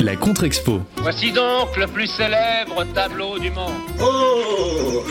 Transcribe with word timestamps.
La 0.00 0.16
Contre-Expo. 0.16 0.80
Voici 0.96 1.32
donc 1.32 1.76
le 1.76 1.86
plus 1.86 2.06
célèbre 2.06 2.84
tableau 2.94 3.38
du 3.38 3.50
monde. 3.50 3.72
Oh. 4.00 5.04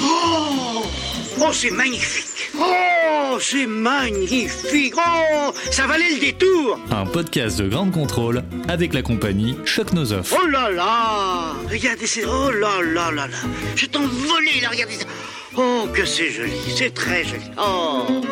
Oh, 0.00 0.82
oh 1.40 1.52
c'est 1.52 1.70
magnifique. 1.70 2.50
Oh, 2.58 3.38
c'est 3.40 3.66
magnifique. 3.66 4.94
Oh, 4.96 5.52
ça 5.70 5.86
valait 5.86 6.10
le 6.14 6.20
détour. 6.20 6.78
Un 6.90 7.06
podcast 7.06 7.58
de 7.58 7.68
grande 7.68 7.92
contrôle 7.92 8.42
avec 8.68 8.94
la 8.94 9.02
compagnie 9.02 9.56
Choc 9.64 9.92
Nozoff. 9.92 10.34
Oh 10.38 10.46
là 10.46 10.70
là. 10.70 11.54
Regardez, 11.70 12.06
c'est... 12.06 12.24
Oh 12.24 12.50
là 12.50 12.82
là 12.82 13.10
là 13.10 13.26
là. 13.26 13.38
Je 13.76 13.86
t'envolais 13.86 14.60
là, 14.60 14.68
regardez 14.70 14.94
ça. 14.94 15.06
Oh, 15.56 15.86
que 15.92 16.04
c'est 16.04 16.30
joli, 16.30 16.52
c'est 16.74 16.94
très 16.94 17.24
joli. 17.24 17.42
Oh 17.58 18.22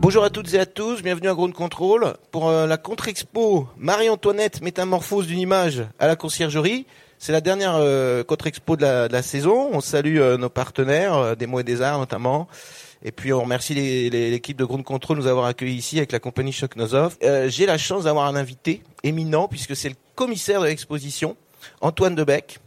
Bonjour 0.00 0.22
à 0.22 0.30
toutes 0.30 0.54
et 0.54 0.60
à 0.60 0.64
tous, 0.64 1.02
bienvenue 1.02 1.28
à 1.28 1.34
Ground 1.34 1.52
Control 1.52 2.14
pour 2.30 2.48
euh, 2.48 2.68
la 2.68 2.76
contre-expo 2.76 3.66
Marie-Antoinette 3.78 4.62
métamorphose 4.62 5.26
d'une 5.26 5.40
image 5.40 5.84
à 5.98 6.06
la 6.06 6.14
conciergerie. 6.14 6.86
C'est 7.18 7.32
la 7.32 7.40
dernière 7.40 7.74
euh, 7.74 8.22
contre-expo 8.22 8.76
de 8.76 8.82
la, 8.82 9.08
de 9.08 9.12
la 9.12 9.22
saison. 9.22 9.70
On 9.72 9.80
salue 9.80 10.18
euh, 10.18 10.36
nos 10.36 10.48
partenaires, 10.48 11.36
des 11.36 11.48
mots 11.48 11.58
et 11.58 11.64
des 11.64 11.82
arts 11.82 11.98
notamment. 11.98 12.46
Et 13.02 13.10
puis 13.10 13.32
on 13.32 13.42
remercie 13.42 13.74
l'équipe 13.74 14.56
de 14.56 14.64
Ground 14.64 14.84
Control 14.84 15.18
de 15.18 15.22
nous 15.22 15.28
avoir 15.28 15.46
accueillis 15.46 15.76
ici 15.76 15.98
avec 15.98 16.12
la 16.12 16.20
compagnie 16.20 16.52
Choc 16.52 16.74
J'ai 17.48 17.66
la 17.66 17.76
chance 17.76 18.04
d'avoir 18.04 18.26
un 18.26 18.36
invité 18.36 18.82
éminent 19.02 19.48
puisque 19.48 19.74
c'est 19.74 19.88
le 19.88 19.96
commissaire 20.14 20.60
de 20.60 20.66
l'exposition, 20.66 21.36
Antoine 21.80 22.14
Debec. 22.14 22.60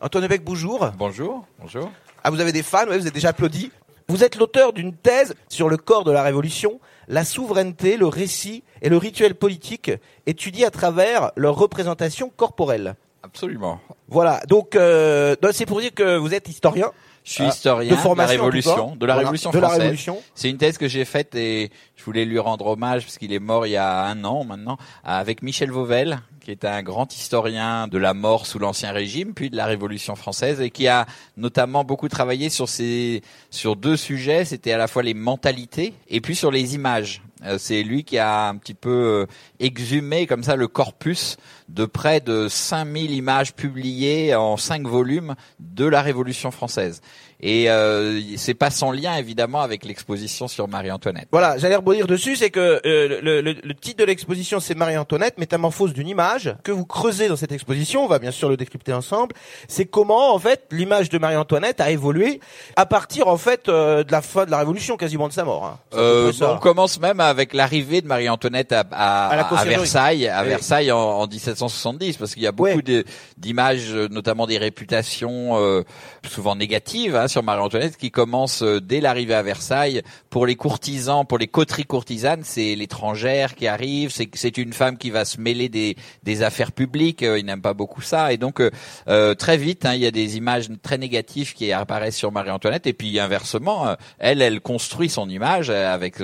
Antoine 0.00 0.24
Debec, 0.24 0.42
bonjour. 0.42 0.90
Bonjour, 0.96 1.44
bonjour. 1.60 1.90
Ah, 2.24 2.30
vous 2.30 2.40
avez 2.40 2.52
des 2.52 2.62
fans, 2.62 2.86
ouais, 2.86 2.98
vous 2.98 3.06
êtes 3.06 3.14
déjà 3.14 3.30
applaudi. 3.30 3.70
Vous 4.10 4.24
êtes 4.24 4.34
l'auteur 4.34 4.72
d'une 4.72 4.92
thèse 4.92 5.36
sur 5.48 5.68
le 5.68 5.76
corps 5.76 6.02
de 6.02 6.10
la 6.10 6.24
Révolution, 6.24 6.80
la 7.06 7.24
souveraineté, 7.24 7.96
le 7.96 8.08
récit 8.08 8.64
et 8.82 8.88
le 8.88 8.96
rituel 8.96 9.36
politique 9.36 9.92
étudiés 10.26 10.66
à 10.66 10.72
travers 10.72 11.30
leur 11.36 11.54
représentation 11.54 12.28
corporelle. 12.36 12.96
Absolument. 13.22 13.78
Voilà, 14.08 14.40
donc 14.48 14.74
euh, 14.74 15.36
c'est 15.52 15.64
pour 15.64 15.80
dire 15.80 15.94
que 15.94 16.16
vous 16.16 16.34
êtes 16.34 16.48
historien 16.48 16.90
Je 17.30 17.34
suis 17.36 17.44
Ah, 17.44 17.48
historien 17.48 17.90
de 17.94 17.94
de, 17.94 18.16
la 18.16 18.26
Révolution, 18.26 18.96
de 18.96 19.06
la 19.06 19.14
Voilà, 19.14 19.14
Révolution 19.18 19.52
française. 19.52 20.10
C'est 20.34 20.50
une 20.50 20.58
thèse 20.58 20.78
que 20.78 20.88
j'ai 20.88 21.04
faite 21.04 21.36
et 21.36 21.70
je 21.94 22.02
voulais 22.02 22.24
lui 22.24 22.40
rendre 22.40 22.66
hommage 22.66 23.04
parce 23.04 23.18
qu'il 23.18 23.32
est 23.32 23.38
mort 23.38 23.68
il 23.68 23.70
y 23.70 23.76
a 23.76 24.02
un 24.06 24.24
an 24.24 24.42
maintenant 24.42 24.78
avec 25.04 25.40
Michel 25.42 25.70
Vauvel, 25.70 26.22
qui 26.40 26.50
est 26.50 26.64
un 26.64 26.82
grand 26.82 27.14
historien 27.14 27.86
de 27.86 27.98
la 27.98 28.14
mort 28.14 28.46
sous 28.46 28.58
l'Ancien 28.58 28.90
Régime, 28.90 29.32
puis 29.32 29.48
de 29.48 29.56
la 29.56 29.66
Révolution 29.66 30.16
française 30.16 30.60
et 30.60 30.70
qui 30.70 30.88
a 30.88 31.06
notamment 31.36 31.84
beaucoup 31.84 32.08
travaillé 32.08 32.50
sur 32.50 32.68
ces 32.68 33.22
sur 33.50 33.76
deux 33.76 33.96
sujets. 33.96 34.44
C'était 34.44 34.72
à 34.72 34.78
la 34.78 34.88
fois 34.88 35.04
les 35.04 35.14
mentalités 35.14 35.94
et 36.08 36.20
puis 36.20 36.34
sur 36.34 36.50
les 36.50 36.74
images. 36.74 37.22
Euh, 37.44 37.56
C'est 37.58 37.82
lui 37.82 38.04
qui 38.04 38.18
a 38.18 38.48
un 38.48 38.56
petit 38.56 38.74
peu 38.74 38.90
euh, 38.90 39.26
exhumé 39.58 40.26
comme 40.26 40.42
ça 40.42 40.56
le 40.56 40.68
corpus 40.68 41.36
de 41.68 41.84
près 41.86 42.20
de 42.20 42.48
5000 42.48 43.12
images 43.12 43.54
publiées 43.54 44.34
en 44.34 44.56
cinq 44.56 44.86
volumes 44.86 45.34
de 45.60 45.84
la 45.86 46.02
Révolution 46.02 46.50
française. 46.50 47.00
Et 47.42 47.70
euh, 47.70 48.20
c'est 48.36 48.52
pas 48.52 48.68
sans 48.70 48.90
lien 48.92 49.16
évidemment 49.16 49.62
avec 49.62 49.86
l'exposition 49.86 50.46
sur 50.46 50.68
Marie-Antoinette. 50.68 51.28
Voilà, 51.32 51.56
j'allais 51.56 51.76
rebondir 51.76 52.06
dessus, 52.06 52.36
c'est 52.36 52.50
que 52.50 52.82
euh, 52.84 53.20
le, 53.22 53.40
le- 53.40 53.56
le 53.64 53.74
titre 53.74 54.00
de 54.00 54.04
l'exposition 54.04 54.60
c'est 54.60 54.74
Marie-Antoinette, 54.74 55.38
métamorphose 55.38 55.94
d'une 55.94 56.08
image, 56.08 56.54
que 56.64 56.70
vous 56.72 56.84
creusez 56.84 57.28
dans 57.28 57.36
cette 57.36 57.52
exposition, 57.52 58.04
on 58.04 58.08
va 58.08 58.18
bien 58.18 58.30
sûr 58.30 58.50
le 58.50 58.58
décrypter 58.58 58.92
ensemble, 58.92 59.34
c'est 59.68 59.86
comment 59.86 60.34
en 60.34 60.38
fait 60.38 60.66
l'image 60.70 61.08
de 61.08 61.16
Marie-Antoinette 61.16 61.80
a 61.80 61.90
évolué 61.90 62.40
à 62.76 62.84
partir 62.84 63.26
en 63.28 63.38
fait 63.38 63.70
euh, 63.70 64.04
de 64.04 64.12
la 64.12 64.20
fin 64.20 64.44
de 64.44 64.50
la 64.50 64.58
Révolution, 64.58 64.98
quasiment 64.98 65.26
de 65.28 65.32
sa 65.32 65.44
mort. 65.44 65.64
hein. 65.64 65.78
À 65.92 65.96
Euh, 65.96 66.32
on 66.56 66.58
commence 66.58 67.00
même 67.00 67.20
avec 67.30 67.54
l'arrivée 67.54 68.02
de 68.02 68.06
Marie-Antoinette 68.06 68.72
à, 68.72 68.84
à, 68.90 69.28
À 69.28 69.36
la 69.36 69.42
à 69.42 69.44
conciergerie. 69.48 69.76
Versailles, 69.76 70.28
à 70.28 70.42
Oui. 70.42 70.48
Versailles 70.48 70.92
en, 70.92 70.98
en 70.98 71.26
1770, 71.26 72.16
parce 72.18 72.34
qu'il 72.34 72.42
y 72.42 72.46
a 72.46 72.52
beaucoup 72.52 72.70
Ouais. 72.86 73.04
d'images, 73.38 73.92
euh, 73.92 74.08
notamment 74.10 74.46
des 74.46 74.58
réputations 74.58 75.58
euh, 75.58 75.82
souvent 76.28 76.56
négatives 76.56 77.16
hein, 77.16 77.28
sur 77.28 77.42
Marie-Antoinette, 77.42 77.96
qui 77.96 78.10
commencent 78.10 78.62
euh, 78.62 78.80
dès 78.80 79.00
l'arrivée 79.00 79.34
à 79.34 79.42
Versailles. 79.42 80.02
Pour 80.28 80.46
les 80.46 80.56
courtisans, 80.56 81.24
pour 81.26 81.38
les 81.38 81.46
coteries 81.48 81.84
courtisanes, 81.84 82.42
c'est 82.44 82.74
l'étrangère 82.74 83.54
qui 83.54 83.66
arrive, 83.66 84.12
c'est 84.34 84.58
une 84.58 84.72
femme 84.72 84.98
qui 84.98 85.10
va 85.10 85.24
se 85.24 85.40
mêler 85.40 85.68
des, 85.68 85.96
des 86.22 86.42
affaires 86.42 86.72
publiques. 86.72 87.22
euh, 87.22 87.38
ils 87.38 87.44
n'aiment 87.46 87.62
pas 87.62 87.74
beaucoup 87.74 88.02
ça, 88.02 88.32
et 88.32 88.36
donc 88.36 88.60
euh, 88.60 88.70
euh, 89.08 89.34
très 89.34 89.56
vite, 89.56 89.86
hein, 89.86 89.94
il 89.94 90.00
y 90.00 90.06
a 90.06 90.10
des 90.10 90.36
images 90.36 90.68
très 90.82 90.98
négatives 90.98 91.54
qui 91.54 91.72
apparaissent 91.72 92.16
sur 92.16 92.32
Marie-Antoinette, 92.32 92.86
et 92.86 92.92
puis 92.92 93.18
inversement, 93.18 93.94
elle, 94.18 94.42
elle 94.42 94.60
construit 94.60 95.08
son 95.08 95.28
image 95.28 95.70
avec 95.70 96.16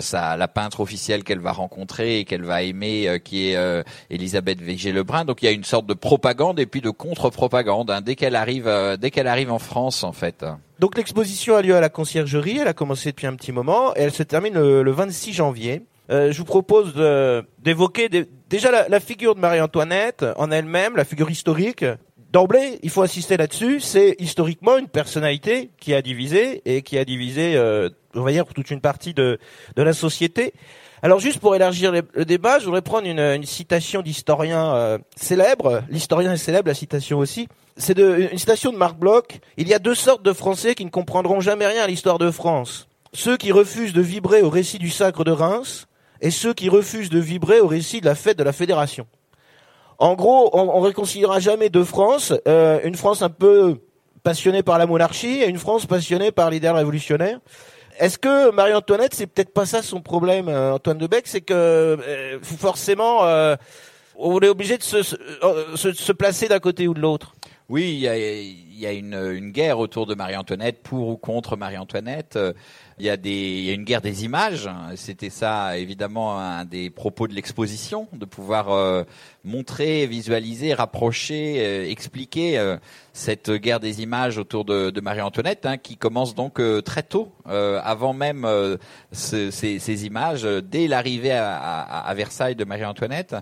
la 0.36 0.48
peintre 0.48 0.80
officielle 0.80 1.24
qu'elle 1.24 1.38
va 1.38 1.52
rencontrer 1.52 2.18
et 2.18 2.24
qu'elle 2.24 2.44
va 2.44 2.62
aimer, 2.62 3.08
euh, 3.08 3.18
qui 3.18 3.50
est 3.50 3.56
euh, 3.56 3.82
Elisabeth 4.10 4.60
Végé-Lebrun. 4.60 5.24
Donc 5.24 5.42
il 5.42 5.46
y 5.46 5.48
a 5.48 5.52
une 5.52 5.64
sorte 5.64 5.86
de 5.86 5.94
propagande 5.94 6.58
et 6.58 6.66
puis 6.66 6.80
de 6.80 6.90
contre-propagande 6.90 7.90
hein, 7.90 8.00
dès 8.00 8.14
qu'elle 8.14 8.36
arrive, 8.36 8.66
euh, 8.66 8.96
dès 8.96 9.10
qu'elle 9.10 9.26
arrive 9.26 9.50
en 9.52 9.58
France 9.58 10.04
en 10.04 10.12
fait. 10.12 10.44
Donc 10.80 10.96
l'exposition 10.96 11.56
a 11.56 11.62
lieu 11.62 11.76
à 11.76 11.80
la 11.80 11.88
conciergerie, 11.88 12.58
elle 12.58 12.68
a 12.68 12.72
commencé 12.72 13.10
depuis 13.10 13.26
un 13.26 13.34
petit 13.34 13.52
moment 13.52 13.94
et 13.96 14.00
elle 14.00 14.12
se 14.12 14.22
termine 14.22 14.54
le, 14.54 14.82
le 14.82 14.90
26 14.90 15.32
janvier. 15.32 15.82
Euh, 16.10 16.32
je 16.32 16.38
vous 16.38 16.44
propose 16.44 16.94
d'évoquer 17.62 18.08
déjà 18.50 18.88
la, 18.88 19.00
figure 19.00 19.34
de 19.34 19.40
Marie-Antoinette 19.40 20.24
en 20.36 20.50
elle-même, 20.50 20.96
la 20.96 21.04
figure 21.04 21.30
historique. 21.30 21.84
D'emblée, 22.30 22.78
il 22.82 22.90
faut 22.90 23.02
insister 23.02 23.36
là-dessus, 23.36 23.80
c'est 23.80 24.16
historiquement 24.18 24.76
une 24.76 24.88
personnalité 24.88 25.70
qui 25.78 25.94
a 25.94 26.02
divisé 26.02 26.62
et 26.64 26.82
qui 26.82 26.98
a 26.98 27.04
divisé, 27.04 27.56
on 28.14 28.22
va 28.22 28.32
dire, 28.32 28.44
toute 28.46 28.70
une 28.70 28.80
partie 28.80 29.14
de, 29.14 29.38
de 29.76 29.82
la 29.82 29.92
société. 29.92 30.52
Alors 31.02 31.18
juste 31.18 31.38
pour 31.38 31.54
élargir 31.54 31.92
le, 31.92 32.24
débat, 32.24 32.58
je 32.58 32.64
voudrais 32.64 32.82
prendre 32.82 33.06
une, 33.06 33.20
une 33.20 33.44
citation 33.44 34.00
d'historien 34.00 34.74
euh, 34.74 34.98
célèbre. 35.16 35.82
L'historien 35.90 36.32
est 36.32 36.38
célèbre, 36.38 36.68
la 36.68 36.74
citation 36.74 37.18
aussi. 37.18 37.48
C'est 37.76 37.98
une 37.98 38.38
citation 38.38 38.72
de 38.72 38.78
Marc 38.78 38.96
Bloch. 38.96 39.40
Il 39.56 39.68
y 39.68 39.74
a 39.74 39.78
deux 39.78 39.94
sortes 39.94 40.22
de 40.22 40.32
Français 40.32 40.74
qui 40.74 40.84
ne 40.84 40.90
comprendront 40.90 41.40
jamais 41.40 41.66
rien 41.66 41.82
à 41.82 41.86
l'histoire 41.86 42.18
de 42.18 42.30
France. 42.30 42.88
Ceux 43.12 43.36
qui 43.36 43.52
refusent 43.52 43.92
de 43.92 44.00
vibrer 44.00 44.42
au 44.42 44.48
récit 44.48 44.78
du 44.78 44.90
sacre 44.90 45.24
de 45.24 45.32
Reims 45.32 45.86
et 46.20 46.30
ceux 46.30 46.54
qui 46.54 46.68
refusent 46.68 47.10
de 47.10 47.18
vibrer 47.18 47.60
au 47.60 47.66
récit 47.66 48.00
de 48.00 48.06
la 48.06 48.14
fête 48.14 48.38
de 48.38 48.44
la 48.44 48.52
Fédération. 48.52 49.06
En 49.98 50.14
gros, 50.14 50.50
on, 50.52 50.62
on 50.62 50.80
réconciliera 50.80 51.38
jamais 51.38 51.68
deux 51.68 51.84
France, 51.84 52.32
euh, 52.48 52.80
une 52.82 52.94
France 52.94 53.22
un 53.22 53.30
peu 53.30 53.78
passionnée 54.22 54.62
par 54.62 54.78
la 54.78 54.86
monarchie 54.86 55.42
et 55.42 55.48
une 55.48 55.58
France 55.58 55.86
passionnée 55.86 56.32
par 56.32 56.50
l'idéal 56.50 56.74
révolutionnaire. 56.76 57.40
Est-ce 57.98 58.18
que 58.18 58.50
Marie-Antoinette, 58.50 59.14
c'est 59.14 59.26
peut-être 59.26 59.52
pas 59.52 59.66
ça 59.66 59.82
son 59.82 60.00
problème, 60.00 60.48
euh, 60.48 60.72
Antoine 60.74 60.98
Debec, 60.98 61.24
c'est 61.26 61.40
que 61.40 61.54
euh, 61.54 62.38
forcément, 62.42 63.24
euh, 63.24 63.56
on 64.16 64.40
est 64.40 64.48
obligé 64.48 64.76
de 64.78 64.82
se, 64.82 65.02
se, 65.02 65.16
se- 65.92 66.12
placer 66.12 66.48
d'un 66.48 66.58
côté 66.60 66.88
ou 66.88 66.94
de 66.94 67.00
l'autre. 67.00 67.34
Oui, 67.68 67.92
il 67.94 68.00
y 68.00 68.08
a, 68.08 68.16
y 68.18 68.86
a 68.86 68.92
une, 68.92 69.14
une 69.14 69.50
guerre 69.50 69.78
autour 69.78 70.06
de 70.06 70.14
Marie-Antoinette, 70.14 70.82
pour 70.82 71.08
ou 71.08 71.16
contre 71.16 71.56
Marie-Antoinette. 71.56 72.38
Il 72.98 73.06
y 73.06 73.10
a 73.10 73.16
y 73.24 73.70
a 73.70 73.72
une 73.72 73.84
guerre 73.84 74.02
des 74.02 74.24
images. 74.24 74.68
C'était 74.96 75.30
ça, 75.30 75.78
évidemment, 75.78 76.38
un 76.38 76.64
des 76.66 76.90
propos 76.90 77.26
de 77.26 77.32
l'exposition, 77.34 78.06
de 78.12 78.26
pouvoir 78.26 78.70
euh, 78.70 79.04
montrer, 79.44 80.06
visualiser, 80.06 80.74
rapprocher, 80.74 81.56
euh, 81.58 81.88
expliquer 81.90 82.58
euh, 82.58 82.76
cette 83.12 83.50
guerre 83.50 83.78
des 83.80 84.02
images 84.02 84.38
autour 84.38 84.64
de, 84.64 84.90
de 84.90 85.00
Marie-Antoinette, 85.00 85.66
hein, 85.66 85.76
qui 85.76 85.96
commence 85.96 86.34
donc 86.34 86.58
euh, 86.60 86.80
très 86.80 87.02
tôt, 87.02 87.32
avant 87.46 88.12
même 88.14 88.48
ce- 89.12 89.50
ces, 89.50 89.78
ces 89.78 90.06
images, 90.06 90.42
dès 90.42 90.88
l'arrivée 90.88 91.32
à, 91.32 91.54
à- 91.56 92.08
à 92.08 92.14
Versailles 92.14 92.56
de 92.56 92.64
Marie-Antoinette. 92.64 93.36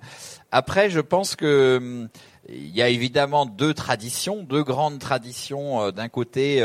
Après, 0.51 0.91
je 0.91 1.01
pense 1.01 1.37
que 1.37 1.79
hum, 1.81 2.09
il 2.49 2.77
y 2.77 2.83
a 2.83 2.89
évidemment 2.89 3.47
deux 3.47 3.73
traditions, 3.73 4.43
deux 4.43 4.65
grandes 4.65 4.99
traditions. 4.99 5.91
D'un 5.93 6.09
côté, 6.09 6.61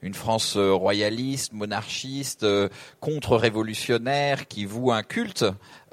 une 0.00 0.14
France 0.14 0.56
royaliste, 0.56 1.52
monarchiste, 1.52 2.46
contre-révolutionnaire, 3.00 4.48
qui 4.48 4.64
voue 4.64 4.92
un 4.92 5.02
culte 5.02 5.44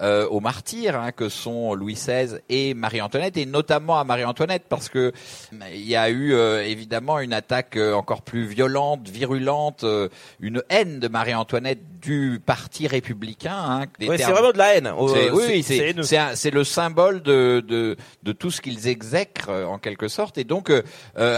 euh, 0.01 0.27
aux 0.27 0.39
martyrs 0.39 0.95
hein, 0.99 1.11
que 1.11 1.29
sont 1.29 1.73
Louis 1.73 1.93
XVI 1.95 2.37
et 2.49 2.73
Marie-Antoinette, 2.73 3.37
et 3.37 3.45
notamment 3.45 3.99
à 3.99 4.03
Marie-Antoinette, 4.03 4.63
parce 4.69 4.89
que 4.89 4.97
euh, 4.99 5.11
il 5.73 5.87
y 5.87 5.95
a 5.95 6.09
eu 6.09 6.33
euh, 6.33 6.63
évidemment 6.65 7.19
une 7.19 7.33
attaque 7.33 7.77
euh, 7.77 7.93
encore 7.93 8.21
plus 8.21 8.45
violente, 8.45 9.07
virulente, 9.09 9.83
euh, 9.83 10.09
une 10.39 10.61
haine 10.69 10.99
de 10.99 11.07
Marie-Antoinette 11.07 11.79
du 12.01 12.39
parti 12.45 12.87
républicain. 12.87 13.55
Hein, 13.57 13.85
Ouais, 14.07 14.17
c'est 14.17 14.31
vraiment 14.31 14.51
de 14.51 14.57
la 14.57 14.75
haine. 14.75 14.91
Oh, 14.97 15.09
c'est- 15.13 15.29
oui, 15.31 15.63
c'est 15.63 15.77
c'est 16.35 16.51
le 16.51 16.63
symbole 16.63 17.21
de, 17.23 17.63
de, 17.67 17.95
de 18.23 18.31
tout 18.31 18.51
ce 18.51 18.61
qu'ils 18.61 18.87
exècrent 18.87 19.49
euh, 19.49 19.65
en 19.65 19.77
quelque 19.79 20.07
sorte. 20.07 20.37
Et 20.37 20.43
donc, 20.43 20.71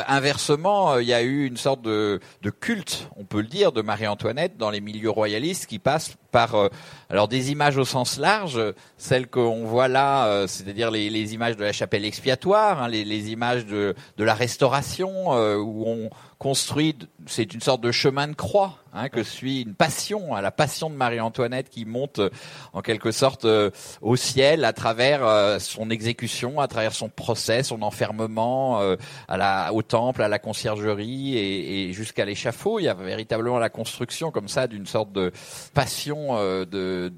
inversement, 0.07 0.97
il 0.99 1.07
y 1.07 1.13
a 1.13 1.21
eu 1.21 1.45
une 1.45 1.57
sorte 1.57 1.81
de, 1.81 2.19
de 2.41 2.49
culte, 2.49 3.07
on 3.17 3.23
peut 3.23 3.41
le 3.41 3.47
dire, 3.47 3.71
de 3.71 3.81
Marie-Antoinette 3.81 4.57
dans 4.57 4.69
les 4.69 4.81
milieux 4.81 5.09
royalistes 5.09 5.65
qui 5.67 5.79
passe 5.79 6.15
par 6.31 6.55
euh, 6.55 6.69
alors 7.09 7.27
des 7.27 7.51
images 7.51 7.77
au 7.77 7.85
sens 7.85 8.17
large, 8.17 8.59
celles 8.97 9.27
qu'on 9.27 9.65
voit 9.65 9.87
là, 9.87 10.27
euh, 10.27 10.47
c'est-à-dire 10.47 10.91
les, 10.91 11.33
images 11.33 11.57
de 11.57 11.63
la 11.63 11.71
chapelle 11.71 12.05
expiatoire, 12.05 12.83
hein, 12.83 12.87
les, 12.87 13.31
images 13.31 13.65
de, 13.65 13.95
de 14.17 14.23
la 14.23 14.33
restauration 14.33 15.33
euh, 15.33 15.57
où 15.57 15.85
on 15.87 16.09
construit, 16.37 16.95
c'est 17.27 17.53
une 17.53 17.61
sorte 17.61 17.81
de 17.81 17.91
chemin 17.91 18.27
de 18.27 18.33
croix 18.33 18.77
hein, 18.93 19.09
que 19.09 19.23
suit 19.23 19.61
une 19.61 19.75
passion, 19.75 20.35
hein, 20.35 20.41
la 20.41 20.51
passion 20.51 20.89
de 20.89 20.95
Marie-Antoinette 20.95 21.69
qui 21.69 21.85
monte 21.85 22.19
euh, 22.19 22.29
en 22.73 22.81
quelque 22.81 23.11
sorte 23.11 23.45
euh, 23.45 23.71
au 24.01 24.15
ciel 24.15 24.65
à 24.65 24.73
travers 24.73 25.25
euh, 25.25 25.59
son 25.59 25.89
exécution, 25.89 26.59
à 26.59 26.67
travers 26.67 26.93
son 26.93 27.09
procès, 27.09 27.63
son 27.63 27.81
enfermement 27.81 28.79
à 29.27 29.37
la, 29.37 29.73
au 29.73 29.81
temple, 29.81 30.21
à 30.21 30.27
la 30.27 30.39
conciergerie 30.39 31.37
et, 31.37 31.89
et 31.89 31.93
jusqu'à 31.93 32.25
l'échafaud. 32.25 32.79
Il 32.79 32.83
y 32.83 32.87
a 32.87 32.93
véritablement 32.93 33.59
la 33.59 33.69
construction 33.69 34.31
comme 34.31 34.47
ça 34.47 34.67
d'une 34.67 34.85
sorte 34.85 35.11
de 35.11 35.31
passion 35.73 36.35
de, 36.35 37.11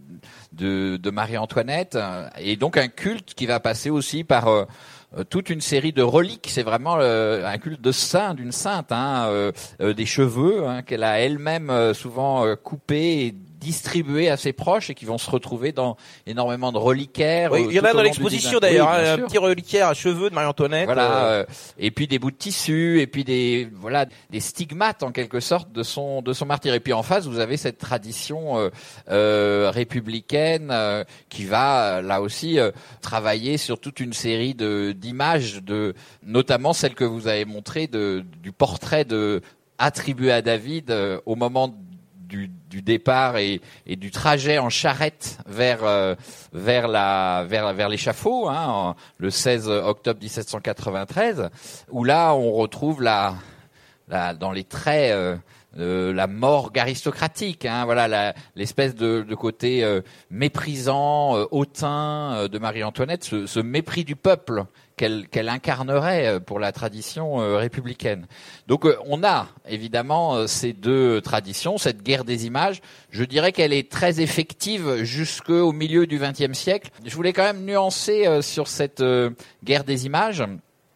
de, 0.53 0.97
de 0.97 1.09
Marie-Antoinette 1.09 1.97
et 2.37 2.55
donc 2.55 2.77
un 2.77 2.87
culte 2.87 3.33
qui 3.33 3.45
va 3.45 3.59
passer 3.59 3.89
aussi 3.89 4.23
par 4.23 4.47
euh, 4.47 4.65
toute 5.29 5.49
une 5.49 5.61
série 5.61 5.91
de 5.91 6.01
reliques. 6.01 6.47
C'est 6.49 6.63
vraiment 6.63 6.97
euh, 6.99 7.45
un 7.45 7.57
culte 7.57 7.81
de 7.81 7.91
saint, 7.91 8.33
d'une 8.33 8.51
sainte, 8.51 8.91
hein, 8.91 9.27
euh, 9.27 9.93
des 9.93 10.05
cheveux 10.05 10.67
hein, 10.67 10.81
qu'elle 10.81 11.03
a 11.03 11.19
elle-même 11.19 11.93
souvent 11.93 12.55
coupés 12.55 13.35
distribués 13.61 14.29
à 14.29 14.35
ses 14.35 14.51
proches 14.51 14.89
et 14.89 14.95
qui 14.95 15.05
vont 15.05 15.19
se 15.19 15.29
retrouver 15.29 15.71
dans 15.71 15.95
énormément 16.25 16.71
de 16.71 16.79
reliquaires. 16.79 17.51
Oui, 17.51 17.67
il 17.69 17.75
y 17.75 17.79
en 17.79 17.83
a 17.83 17.93
dans 17.93 18.01
l'exposition 18.01 18.59
d'ailleurs, 18.59 18.89
hein, 18.89 19.13
un 19.13 19.17
petit 19.19 19.37
reliquaire 19.37 19.87
à 19.87 19.93
cheveux 19.93 20.29
de 20.29 20.35
Marie-Antoinette. 20.35 20.85
Voilà, 20.85 21.25
euh... 21.27 21.45
et 21.77 21.91
puis 21.91 22.07
des 22.07 22.19
bouts 22.19 22.31
de 22.31 22.35
tissu, 22.35 22.99
et 22.99 23.07
puis 23.07 23.23
des 23.23 23.69
voilà 23.73 24.07
des 24.31 24.39
stigmates 24.39 25.03
en 25.03 25.11
quelque 25.11 25.39
sorte 25.39 25.71
de 25.71 25.83
son 25.83 26.21
de 26.21 26.33
son 26.33 26.45
martyr. 26.45 26.73
Et 26.73 26.79
puis 26.79 26.93
en 26.93 27.03
face, 27.03 27.27
vous 27.27 27.39
avez 27.39 27.55
cette 27.55 27.77
tradition 27.77 28.57
euh, 28.57 28.69
euh, 29.09 29.71
républicaine 29.71 30.69
euh, 30.71 31.03
qui 31.29 31.45
va 31.45 32.01
là 32.01 32.21
aussi 32.21 32.57
travailler 33.01 33.57
sur 33.57 33.79
toute 33.79 33.99
une 33.99 34.13
série 34.13 34.55
de 34.55 34.91
d'images, 34.91 35.61
de 35.61 35.93
notamment 36.23 36.73
celle 36.73 36.95
que 36.95 37.03
vous 37.03 37.27
avez 37.27 37.45
montrée 37.45 37.85
de 37.87 38.25
du 38.41 38.51
portrait 38.51 39.05
de 39.05 39.41
attribué 39.77 40.31
à 40.31 40.41
David 40.41 40.93
au 41.25 41.35
moment 41.35 41.75
du, 42.31 42.81
départ 42.81 43.37
et, 43.37 43.61
du 43.87 44.11
trajet 44.11 44.57
en 44.57 44.69
charrette 44.69 45.37
vers 45.45 45.83
euh, 45.83 46.15
l'échafaud, 47.89 48.47
hein, 48.47 48.95
le 49.17 49.29
16 49.29 49.67
octobre 49.67 50.19
1793, 50.21 51.49
où 51.89 52.03
là 52.03 52.33
on 52.33 52.53
retrouve 52.53 53.01
la, 53.01 53.35
dans 54.39 54.51
les 54.51 54.63
traits 54.63 55.41
euh, 55.77 56.13
la 56.13 56.27
morgue 56.27 56.77
aristocratique, 56.79 57.65
hein, 57.65 57.85
voilà 57.85 58.33
l'espèce 58.55 58.95
de, 58.95 59.23
côté 59.35 59.83
euh, 59.83 60.01
méprisant, 60.29 61.33
hautain 61.51 62.47
de 62.47 62.59
Marie-Antoinette, 62.59 63.23
ce, 63.23 63.59
mépris 63.59 64.03
du 64.03 64.15
peuple 64.15 64.65
qu'elle 64.95 65.27
qu'elle 65.29 65.49
incarnerait 65.49 66.39
pour 66.39 66.59
la 66.59 66.71
tradition 66.71 67.37
républicaine. 67.57 68.27
Donc 68.67 68.87
on 69.05 69.23
a 69.23 69.47
évidemment 69.67 70.47
ces 70.47 70.73
deux 70.73 71.21
traditions, 71.21 71.77
cette 71.77 72.03
guerre 72.03 72.23
des 72.23 72.45
images. 72.45 72.81
Je 73.09 73.23
dirais 73.23 73.51
qu'elle 73.51 73.73
est 73.73 73.91
très 73.91 74.21
effective 74.21 75.03
jusqu'au 75.03 75.71
milieu 75.71 76.07
du 76.07 76.19
XXe 76.19 76.57
siècle. 76.57 76.91
Je 77.05 77.15
voulais 77.15 77.33
quand 77.33 77.43
même 77.43 77.65
nuancer 77.65 78.41
sur 78.41 78.67
cette 78.67 79.03
guerre 79.63 79.83
des 79.83 80.05
images. 80.05 80.43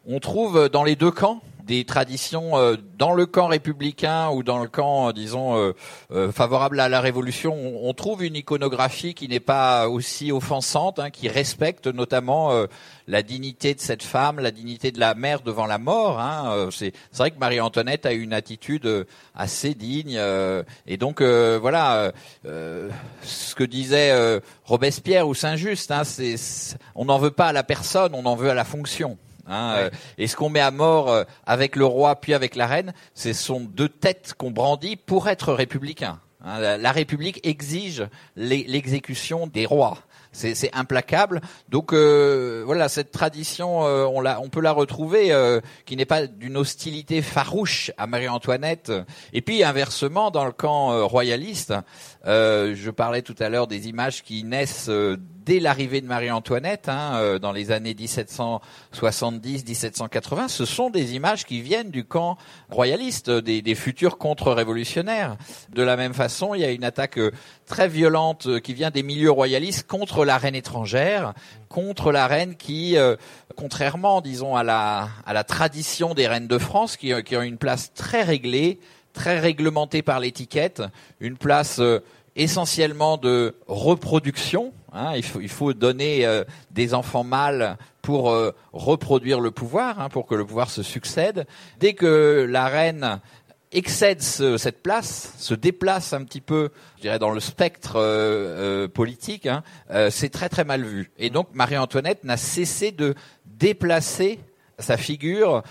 On 0.08 0.20
trouve 0.20 0.70
dans 0.70 0.84
les 0.84 0.96
deux 0.96 1.12
camps 1.12 1.42
des 1.66 1.84
traditions 1.84 2.58
euh, 2.58 2.76
dans 2.98 3.14
le 3.14 3.26
camp 3.26 3.48
républicain 3.48 4.30
ou 4.30 4.44
dans 4.44 4.62
le 4.62 4.68
camp, 4.68 5.10
euh, 5.10 5.14
disons, 5.14 5.74
euh, 6.12 6.32
favorable 6.32 6.80
à 6.80 6.90
la 6.90 7.02
révolution. 7.02 7.56
On, 7.56 7.94
trouve 7.94 8.24
une 8.24 8.36
iconographie 8.36 9.14
qui 9.14 9.28
n'est 9.28 9.40
pas 9.40 9.88
aussi 9.88 10.32
offensante, 10.32 11.00
hein, 11.00 11.10
qui 11.10 11.30
respecte 11.30 11.88
notamment 11.88 12.52
la 13.08 13.24
dignité 13.24 13.74
de 13.74 13.80
cette 13.80 14.04
femme, 14.04 14.40
la 14.40 14.52
dignité 14.52 14.92
de 14.92 15.00
la 15.00 15.16
mère 15.16 15.42
devant 15.42 15.66
la 15.66 15.78
mort. 15.78 16.20
Hein. 16.20 16.68
C'est 16.72 16.94
vrai 17.18 17.32
que 17.32 17.40
Marie-Antoinette 17.40 18.06
a 18.06 18.12
une 18.12 18.34
attitude 18.34 19.06
assez 19.34 19.74
digne. 19.74 20.20
et 20.88 20.98
donc, 20.98 21.22
euh, 21.22 21.58
voilà, 21.60 22.12
ce 22.44 23.56
que 23.56 23.64
disait 23.64 24.42
Robespierre 24.66 25.28
ou 25.28 25.34
Saint-Just, 25.34 25.92
hein, 25.92 26.04
on 26.96 27.06
n'en 27.06 27.18
veut 27.18 27.32
pas 27.32 27.48
à 27.48 27.54
la 27.54 27.64
personne, 27.64 28.14
on 28.14 28.26
en 28.26 28.36
veut 28.36 28.50
à 28.50 28.54
la 28.54 28.66
fonction. 28.66 29.18
Hein, 29.48 29.76
euh, 29.78 29.90
et 30.18 30.28
ce 30.28 30.36
qu'on 30.36 30.50
met 30.50 30.60
à 30.60 30.72
mort 30.72 31.10
euh, 31.10 31.24
avec 31.46 31.76
le 31.76 31.86
roi 31.86 32.16
puis 32.16 32.34
avec 32.34 32.56
la 32.56 32.68
reine, 32.68 32.94
ce 33.14 33.34
sont 33.34 33.62
deux 33.62 33.90
têtes 33.90 34.34
qu'on 34.38 34.52
brandit 34.52 34.96
pour 34.96 35.28
être 35.30 35.54
républicain. 35.54 36.20
Hein, 36.44 36.78
la, 36.78 36.92
République 36.92 37.40
exige 37.46 38.08
l'exécution 38.36 39.48
des 39.48 39.66
rois 39.66 39.98
c'est 40.36 40.74
implacable. 40.74 41.42
Donc 41.70 41.94
euh, 41.94 42.64
voilà, 42.66 42.90
cette 42.90 43.12
tradition, 43.12 43.86
euh, 43.86 44.06
on, 44.06 44.22
la, 44.22 44.42
on 44.42 44.50
peut 44.50 44.62
la 44.62 44.72
retrouver, 44.72 45.32
euh, 45.32 45.62
qui 45.86 45.96
n'est 45.96 46.06
pas 46.06 46.28
d'une 46.28 46.58
hostilité 46.58 47.22
farouche 47.22 47.92
à 47.98 48.08
Marie-Antoinette. 48.08 48.92
Et 49.34 49.42
puis 49.42 49.64
inversement, 49.64 50.32
dans 50.32 50.46
le 50.46 50.52
camp 50.52 51.08
royaliste, 51.08 51.74
je 52.26 52.90
parlais 52.90 53.22
tout 53.22 53.36
à 53.40 53.50
l'heure 53.50 53.68
des 53.68 53.88
images 53.88 54.24
qui 54.24 54.44
naissent 54.44 54.90
dès 55.46 55.60
l'arrivée 55.60 56.02
de 56.02 56.08
Marie-Antoinette, 56.08 56.90
hein, 56.90 57.38
dans 57.42 57.52
les 57.52 57.72
années 57.72 57.94
1770-1780, 57.94 60.48
ce 60.48 60.66
sont 60.66 60.90
des 60.90 61.14
images 61.16 61.46
qui 61.46 61.62
viennent 61.62 61.92
du 61.92 62.04
camp 62.04 62.38
royaliste, 62.70 63.30
des, 63.30 63.62
des 63.62 63.76
futurs 63.76 64.18
contre-révolutionnaires. 64.18 65.38
De 65.70 65.84
la 65.84 65.98
même 65.98 66.14
façon, 66.14 66.56
il 66.56 66.62
y 66.62 66.66
a 66.66 66.72
une 66.72 66.84
attaque 66.84 67.20
très 67.66 67.88
violente 67.88 68.60
qui 68.62 68.74
vient 68.74 68.92
des 68.92 69.04
milieux 69.04 69.32
royalistes 69.32 69.88
contre 69.88 70.26
la 70.26 70.38
reine 70.38 70.56
étrangère, 70.56 71.34
contre 71.70 72.12
la 72.12 72.28
reine 72.28 72.56
qui, 72.56 72.98
euh, 72.98 73.16
contrairement, 73.56 74.22
disons, 74.22 74.56
à 74.56 74.64
la, 74.64 75.44
tradition 75.44 76.14
des 76.14 76.28
reines 76.28 76.48
de 76.48 76.58
France, 76.58 76.98
qui, 76.98 77.14
ont 77.14 77.42
une 77.42 77.58
place 77.58 77.94
très 77.94 78.24
réglée, 78.24 78.80
très 79.14 79.40
réglementée 79.40 80.02
par 80.02 80.20
l'étiquette, 80.20 80.84
une 81.20 81.38
place 81.38 81.80
euh, 81.80 82.00
essentiellement 82.36 83.18
de 83.18 83.56
reproduction. 83.68 84.74
Hein, 84.94 85.14
il, 85.16 85.50
faut, 85.50 85.74
donner 85.74 86.26
euh, 86.26 86.44
des 86.72 86.94
enfants 86.94 87.24
mâles 87.24 87.78
pour 88.02 88.34
reproduire 88.72 89.40
le 89.42 89.52
pouvoir, 89.52 90.00
hein, 90.00 90.10
pour 90.10 90.26
que 90.26 90.36
le 90.36 90.46
pouvoir 90.46 90.70
se 90.70 90.84
succède. 90.84 91.48
Dès 91.80 91.94
que 91.94 92.48
la 92.48 92.68
reine 92.68 93.20
excède 93.76 94.22
cette 94.22 94.82
place, 94.82 95.34
se 95.38 95.54
déplace 95.54 96.14
un 96.14 96.24
petit 96.24 96.42
peu, 96.42 96.70
je 96.98 97.02
dirais, 97.02 97.20
dans 97.20 97.32
le 97.32 97.40
spectre 97.40 97.98
euh, 97.98 98.86
euh, 98.86 98.88
politique, 98.88 99.46
hein, 99.46 99.64
euh, 99.92 100.10
c'est 100.10 100.30
très 100.30 100.50
très 100.50 100.64
mal 100.64 100.84
vu. 100.84 101.12
Et 101.18 101.30
donc 101.30 101.50
Marie-Antoinette 101.54 102.24
n'a 102.24 102.38
cessé 102.38 102.92
de 102.92 103.16
déplacer 103.46 104.40
sa 104.80 104.98
figure 104.98 105.64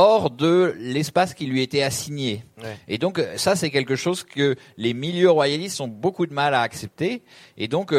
hors 0.00 0.30
de 0.30 0.74
l'espace 0.78 1.34
qui 1.34 1.44
lui 1.44 1.60
était 1.60 1.82
assigné. 1.82 2.42
Et 2.88 2.96
donc 2.96 3.22
ça, 3.36 3.54
c'est 3.54 3.70
quelque 3.70 3.96
chose 3.96 4.24
que 4.24 4.56
les 4.78 4.94
milieux 4.94 5.30
royalistes 5.30 5.78
ont 5.82 5.88
beaucoup 5.88 6.26
de 6.26 6.32
mal 6.32 6.54
à 6.54 6.62
accepter. 6.62 7.22
Et 7.58 7.68
donc 7.68 7.94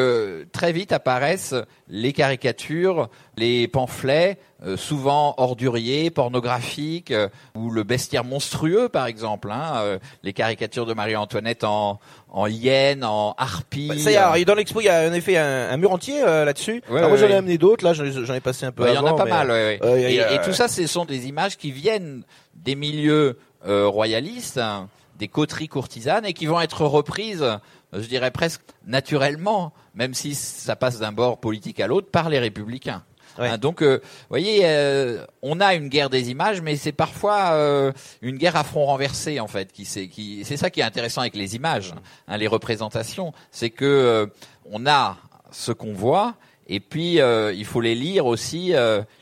très 0.51 0.73
vite 0.73 0.93
apparaissent 0.93 1.53
les 1.87 2.11
caricatures, 2.11 3.09
les 3.37 3.67
pamphlets, 3.67 4.39
euh, 4.63 4.77
souvent 4.77 5.33
orduriers, 5.37 6.11
pornographiques, 6.11 7.09
euh, 7.09 7.29
ou 7.55 7.71
le 7.71 7.83
bestiaire 7.83 8.23
monstrueux, 8.23 8.89
par 8.89 9.07
exemple. 9.07 9.49
Hein, 9.51 9.73
euh, 9.77 9.99
les 10.21 10.33
caricatures 10.33 10.85
de 10.85 10.93
Marie-Antoinette 10.93 11.63
en, 11.63 11.99
en 12.29 12.45
hyène, 12.45 13.03
en 13.03 13.33
harpie. 13.39 13.87
Bah, 13.87 13.97
ça 13.97 14.11
y 14.11 14.41
est, 14.41 14.45
dans 14.45 14.53
l'expo, 14.53 14.79
il 14.79 14.85
y 14.85 14.89
a 14.89 15.09
en 15.09 15.13
effet 15.13 15.35
un, 15.37 15.75
mur 15.77 15.91
entier 15.91 16.21
là-dessus. 16.21 16.83
moi, 16.89 17.15
j'en 17.17 17.27
ai 17.27 17.33
amené 17.33 17.57
d'autres. 17.57 17.83
Là, 17.83 17.93
j'en 17.93 18.33
ai 18.33 18.39
passé 18.39 18.67
un 18.67 18.71
peu. 18.71 18.87
Il 18.87 18.93
y 18.93 18.97
en 18.97 19.05
a 19.05 19.15
pas 19.15 19.25
mal. 19.25 19.51
et, 19.51 20.15
et, 20.15 20.41
tout 20.45 20.53
ça, 20.53 20.67
ce 20.67 20.85
sont 20.85 21.05
des 21.05 21.27
images 21.27 21.57
qui 21.57 21.71
viennent 21.71 22.23
des 22.53 22.75
milieux 22.75 23.39
royalistes, 23.65 24.59
hein, 24.59 24.89
des 25.17 25.27
coteries 25.27 25.69
courtisanes, 25.69 26.25
et 26.25 26.33
qui 26.33 26.45
vont 26.45 26.61
être 26.61 26.85
reprises 26.85 27.45
je 27.93 28.07
dirais 28.07 28.31
presque 28.31 28.61
naturellement, 28.85 29.73
même 29.95 30.13
si 30.13 30.33
ça 30.33 30.75
passe 30.75 30.99
d'un 30.99 31.11
bord 31.11 31.39
politique 31.39 31.79
à 31.79 31.87
l'autre, 31.87 32.09
par 32.09 32.29
les 32.29 32.39
républicains. 32.39 33.03
Hein, 33.37 33.57
donc, 33.57 33.81
euh, 33.81 33.99
vous 34.03 34.27
voyez, 34.29 34.61
euh, 34.63 35.25
on 35.41 35.59
a 35.59 35.73
une 35.73 35.87
guerre 35.87 36.09
des 36.09 36.29
images, 36.31 36.61
mais 36.61 36.75
c'est 36.75 36.91
parfois 36.91 37.51
euh, 37.51 37.91
une 38.21 38.37
guerre 38.37 38.55
à 38.55 38.63
front 38.63 38.85
renversé 38.85 39.39
en 39.39 39.47
fait. 39.47 39.71
Qui 39.71 39.85
c'est 39.85 40.07
qui 40.07 40.43
c'est 40.45 40.57
ça 40.57 40.69
qui 40.69 40.79
est 40.79 40.83
intéressant 40.83 41.21
avec 41.21 41.35
les 41.35 41.55
images, 41.55 41.93
hein, 42.27 42.37
les 42.37 42.47
représentations, 42.47 43.33
c'est 43.51 43.69
que 43.69 44.29
on 44.69 44.85
a 44.85 45.17
ce 45.51 45.71
qu'on 45.71 45.93
voit, 45.93 46.35
et 46.67 46.79
puis 46.79 47.19
il 47.19 47.65
faut 47.65 47.81
les 47.81 47.95
lire 47.95 48.25
aussi, 48.25 48.73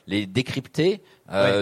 les 0.07 0.25
décrypter. 0.25 1.01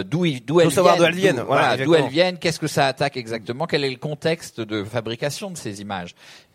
d'où 0.04 0.26
d'où 0.44 0.60
elles, 0.60 0.70
elles 1.04 1.14
viennent, 1.14 1.40
voilà, 1.40 1.76
d'où 1.76 1.94
elles 1.94 2.08
viennent, 2.08 2.38
qu'est-ce 2.38 2.58
que 2.58 2.66
ça 2.66 2.86
attaque 2.86 3.16
exactement, 3.16 3.66
quel 3.66 3.84
est 3.84 3.90
le 3.90 3.96
contexte 3.96 4.60
de 4.60 4.84
fabrication 4.84 5.50
de 5.50 5.56
ces 5.56 5.80
images. 5.80 6.14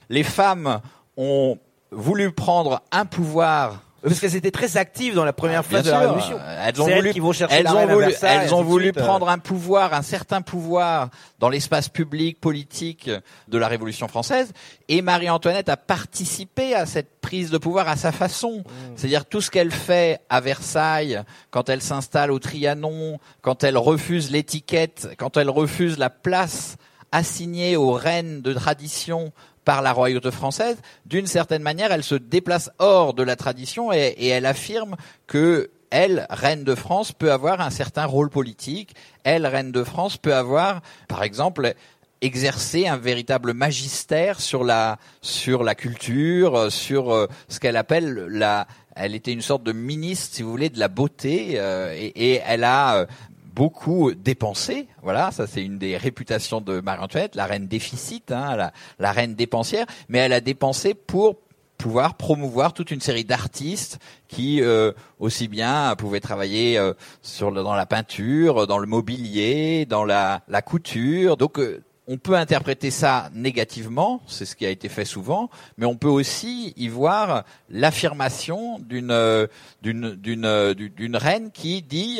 Les 0.10 0.24
femmes 0.24 0.82
ont 1.18 1.58
voulu 1.92 2.32
prendre 2.32 2.82
un 2.92 3.06
pouvoir 3.06 3.82
Parce 4.04 4.20
qu'elles 4.20 4.36
étaient 4.36 4.52
très 4.52 4.76
actives 4.76 5.16
dans 5.16 5.24
la 5.24 5.34
première 5.34 5.62
Ah, 5.62 5.64
phase 5.64 5.86
de 5.86 5.92
la 5.92 6.00
sûr. 6.00 6.08
Révolution. 6.08 6.40
Elles 6.66 6.82
ont 6.82 6.96
voulu, 6.96 7.12
qui 7.14 7.20
vont 7.20 7.32
chercher 7.32 7.56
elles 7.56 7.64
la 7.64 7.76
ont 7.76 7.88
voulu, 7.88 8.06
Versailles, 8.06 8.40
elles 8.44 8.54
ont 8.54 8.64
voulu 8.64 8.90
euh. 8.90 8.92
prendre 8.92 9.30
un 9.30 9.38
pouvoir, 9.38 9.94
un 9.94 10.02
certain 10.02 10.42
pouvoir 10.42 11.10
dans 11.40 11.50
l'espace 11.50 11.88
public, 11.88 12.40
politique 12.40 13.10
de 13.48 13.58
la 13.58 13.68
Révolution 13.68 14.08
française. 14.08 14.52
Et 14.90 15.02
Marie-Antoinette 15.02 15.70
a 15.70 15.78
participé 15.78 16.76
à 16.76 16.86
cette 16.86 17.22
prise 17.22 17.50
de 17.50 17.58
pouvoir 17.58 17.88
à 17.88 17.96
sa 17.96 18.12
façon. 18.12 18.60
Mmh. 18.60 18.94
C'est-à-dire 18.96 19.26
tout 19.26 19.42
ce 19.42 19.50
qu'elle 19.50 19.72
fait 19.72 20.20
à 20.30 20.42
Versailles, 20.42 21.22
quand 21.50 21.70
elle 21.70 21.82
s'installe 21.82 22.32
au 22.32 22.40
Trianon, 22.40 23.20
quand 23.42 23.64
elle 23.64 23.78
refuse 23.78 24.32
l'étiquette, 24.32 25.10
quand 25.18 25.38
elle 25.38 25.50
refuse 25.50 25.98
la 25.98 26.10
place 26.10 26.76
assignée 27.14 27.78
aux 27.78 27.94
reines 27.94 28.42
de 28.42 28.54
tradition 28.54 29.32
par 29.66 29.82
la 29.82 29.92
royauté 29.92 30.32
française, 30.32 30.78
d'une 31.06 31.28
certaine 31.28 31.62
manière, 31.62 31.92
elle 31.92 32.04
se 32.04 32.16
déplace 32.16 32.70
hors 32.80 33.14
de 33.14 33.24
la 33.24 33.36
tradition 33.36 33.92
et, 33.92 34.28
elle 34.28 34.46
affirme 34.46 34.96
que 35.28 35.70
elle, 35.90 36.26
reine 36.32 36.64
de 36.64 36.74
France, 36.74 37.12
peut 37.12 37.32
avoir 37.32 37.62
un 37.62 37.70
certain 37.70 38.06
rôle 38.06 38.32
politique. 38.32 38.96
Elle, 39.24 39.46
reine 39.46 39.72
de 39.72 39.84
France, 39.84 40.18
peut 40.18 40.34
avoir, 40.34 40.82
par 41.08 41.22
exemple, 41.22 41.76
exercer 42.22 42.88
un 42.88 42.98
véritable 42.98 43.54
magistère 43.54 44.40
sur 44.40 44.64
la 44.64 44.98
sur 45.22 45.64
la 45.64 45.76
culture, 45.76 46.72
sur 46.72 47.14
euh, 47.14 47.28
ce 47.48 47.60
qu'elle 47.60 47.78
appelle 47.78 48.26
la. 48.30 48.66
Elle 48.96 49.14
était 49.14 49.34
une 49.34 49.42
sorte 49.42 49.64
de 49.64 49.72
ministre, 49.72 50.36
si 50.36 50.42
vous 50.42 50.52
voulez, 50.52 50.70
de 50.70 50.80
la 50.80 50.88
beauté, 50.88 51.54
euh, 51.56 51.94
et, 51.96 52.34
et 52.34 52.42
elle 52.46 52.64
a 52.64 52.96
euh, 52.96 53.06
beaucoup 53.54 54.14
dépensé. 54.14 54.88
Voilà, 55.02 55.32
ça 55.32 55.48
c'est 55.48 55.64
une 55.64 55.78
des 55.78 55.98
réputations 55.98 56.62
de 56.62 56.80
Marie-Antoinette, 56.80 57.36
la 57.36 57.46
reine 57.46 57.68
déficit, 57.68 58.32
hein, 58.32 58.72
la, 59.00 59.12
reine 59.12 59.36
dépensière. 59.36 59.86
Mais 60.10 60.20
elle 60.20 60.34
a 60.34 60.42
dépensé 60.42 60.94
pour 60.94 61.38
pouvoir 61.78 62.16
promouvoir 62.16 62.74
toute 62.74 62.92
une 62.92 63.02
série 63.02 63.26
d'artistes 63.26 64.00
qui 64.28 64.62
euh, 64.62 64.92
aussi 65.20 65.48
bien 65.48 65.96
pouvaient 65.98 66.22
travailler 66.22 66.78
euh, 66.78 66.94
sur 67.22 67.52
le- 67.52 67.62
dans 67.62 67.74
la 67.76 67.86
peinture, 67.86 68.68
dans 68.68 68.78
le 68.78 68.88
mobilier, 68.88 69.86
dans 69.86 70.06
la, 70.06 70.42
la 70.48 70.62
couture. 70.62 71.36
Donc 71.36 71.60
euh, 71.60 71.84
on 72.08 72.18
peut 72.18 72.36
interpréter 72.36 72.92
ça 72.92 73.30
négativement, 73.34 74.22
c'est 74.28 74.46
ce 74.46 74.56
qui 74.56 74.66
a 74.66 74.70
été 74.70 74.90
fait 74.90 75.06
souvent, 75.06 75.50
mais 75.78 75.86
on 75.86 75.96
peut 75.96 76.10
aussi 76.10 76.74
y 76.78 76.88
voir 76.90 77.44
l'affirmation 77.70 78.80
d'une 78.80 79.12
euh, 79.12 79.48
euh, 79.86 80.16
d'une- 80.16 80.88
d'une 80.96 81.16
reine 81.18 81.52
qui 81.52 81.82
dit 81.82 82.20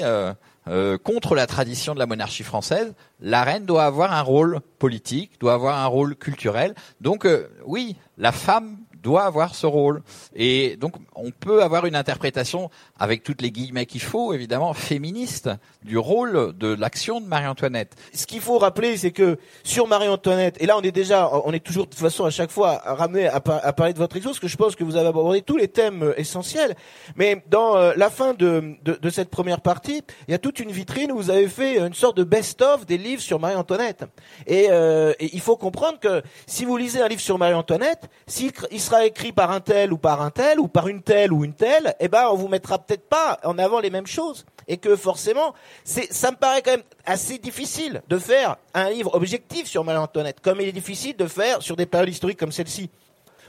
euh, 0.68 0.98
contre 0.98 1.36
la 1.36 1.48
tradition 1.48 1.94
de 1.94 2.00
la 2.00 2.06
monarchie 2.06 2.44
française, 2.44 2.94
la 3.20 3.44
reine 3.44 3.66
doit 3.66 3.84
avoir 3.84 4.14
un 4.14 4.22
rôle 4.22 4.60
politique, 4.80 5.40
doit 5.40 5.54
avoir 5.54 5.78
un 5.78 5.88
rôle 5.88 6.16
culturel. 6.16 6.74
Donc 7.02 7.26
euh, 7.26 7.48
oui, 7.66 7.96
la 8.18 8.32
femme 8.32 8.78
doit 9.04 9.24
avoir 9.24 9.54
ce 9.54 9.68
rôle. 9.68 10.02
Et 10.36 10.78
donc, 10.78 10.94
on 11.16 11.30
peut 11.30 11.62
avoir 11.62 11.86
une 11.86 11.96
interprétation, 11.96 12.70
avec 12.98 13.22
toutes 13.24 13.42
les 13.42 13.52
guillemets 13.52 13.86
qu'il 13.86 14.02
faut, 14.02 14.34
évidemment, 14.34 14.74
féministe 14.74 15.50
du 15.84 15.98
rôle 15.98 16.54
de 16.58 16.74
l'action 16.74 17.20
de 17.22 17.28
Marie-Antoinette. 17.28 17.96
Ce 18.14 18.26
qu'il 18.26 18.40
faut 18.42 18.58
rappeler, 18.58 18.98
c'est 18.98 19.12
que 19.12 19.38
sur 19.64 19.88
Marie-Antoinette, 19.88 20.56
et 20.62 20.66
là 20.66 20.78
on 20.78 20.82
est 20.82 20.92
déjà, 20.92 21.30
on 21.46 21.52
est 21.52 21.60
toujours 21.60 21.86
de 21.86 21.90
toute 21.92 22.00
façon 22.00 22.24
à 22.26 22.30
chaque 22.30 22.50
fois 22.52 22.82
ramené 22.86 23.28
à, 23.28 23.40
par- 23.42 23.60
à 23.64 23.74
parler 23.74 23.94
de 23.94 23.98
votre 24.00 24.16
exo, 24.16 24.30
parce 24.30 24.40
que 24.40 24.48
je 24.48 24.58
pense 24.58 24.76
que 24.76 24.84
vous 24.84 24.96
avez 24.96 25.10
abordé 25.10 25.42
tous 25.42 25.58
les 25.58 25.68
thèmes 25.68 26.04
euh, 26.04 26.20
essentiels. 26.20 26.76
Mais 27.16 27.44
dans 27.50 27.76
euh, 27.76 27.94
la 27.98 28.10
fin 28.10 28.34
de, 28.34 28.76
de, 28.84 28.94
de 28.94 29.10
cette 29.10 29.30
première 29.30 29.62
partie, 29.62 30.02
il 30.28 30.32
y 30.32 30.34
a 30.34 30.40
toute 30.40 30.60
une 30.60 30.72
vitrine 30.72 31.12
où 31.12 31.18
vous 31.18 31.30
avez 31.30 31.50
fait 31.50 31.78
une 31.78 31.94
sorte 31.94 32.16
de 32.18 32.24
best-of 32.24 32.86
des 32.86 32.98
livres 32.98 33.22
sur 33.22 33.40
Marie-Antoinette. 33.40 34.06
Et, 34.48 34.68
euh, 34.72 35.14
et 35.20 35.30
il 35.34 35.42
faut 35.42 35.58
comprendre 35.58 36.00
que 36.00 36.22
si 36.48 36.64
vous 36.64 36.78
lisez 36.78 37.02
un 37.02 37.08
livre 37.10 37.22
sur 37.22 37.38
Marie-Antoinette, 37.38 38.10
s'il 38.28 38.52
il 38.72 38.80
écrit 39.02 39.32
par 39.32 39.52
un 39.52 39.60
tel 39.60 39.92
ou 39.94 39.98
par 39.98 40.22
un 40.22 40.30
tel, 40.30 40.60
ou 40.60 40.68
par 40.68 40.88
une 40.88 41.02
telle 41.02 41.34
ou 41.34 41.44
une 41.44 41.54
telle, 41.54 41.96
eh 42.00 42.08
ben 42.08 42.28
on 42.32 42.36
vous 42.36 42.48
mettra 42.48 42.78
peut-être 42.80 43.08
pas 43.08 43.40
en 43.44 43.58
avant 43.58 43.80
les 43.80 43.90
mêmes 43.90 44.08
choses. 44.08 44.46
Et 44.68 44.78
que 44.78 44.96
forcément, 44.96 45.54
c'est, 45.84 46.12
ça 46.14 46.32
me 46.32 46.38
paraît 46.38 46.62
quand 46.62 46.72
même 46.72 46.84
assez 47.06 47.38
difficile 47.38 48.02
de 48.08 48.18
faire 48.18 48.56
un 48.74 48.90
livre 48.90 49.14
objectif 49.16 49.68
sur 49.68 49.84
Marie-Antoinette, 49.84 50.40
comme 50.42 50.62
il 50.62 50.68
est 50.68 50.74
difficile 50.74 51.18
de 51.18 51.28
faire 51.28 51.62
sur 51.62 51.76
des 51.76 51.86
périodes 51.86 52.10
historiques 52.10 52.40
comme 52.40 52.52
celle-ci. 52.52 52.90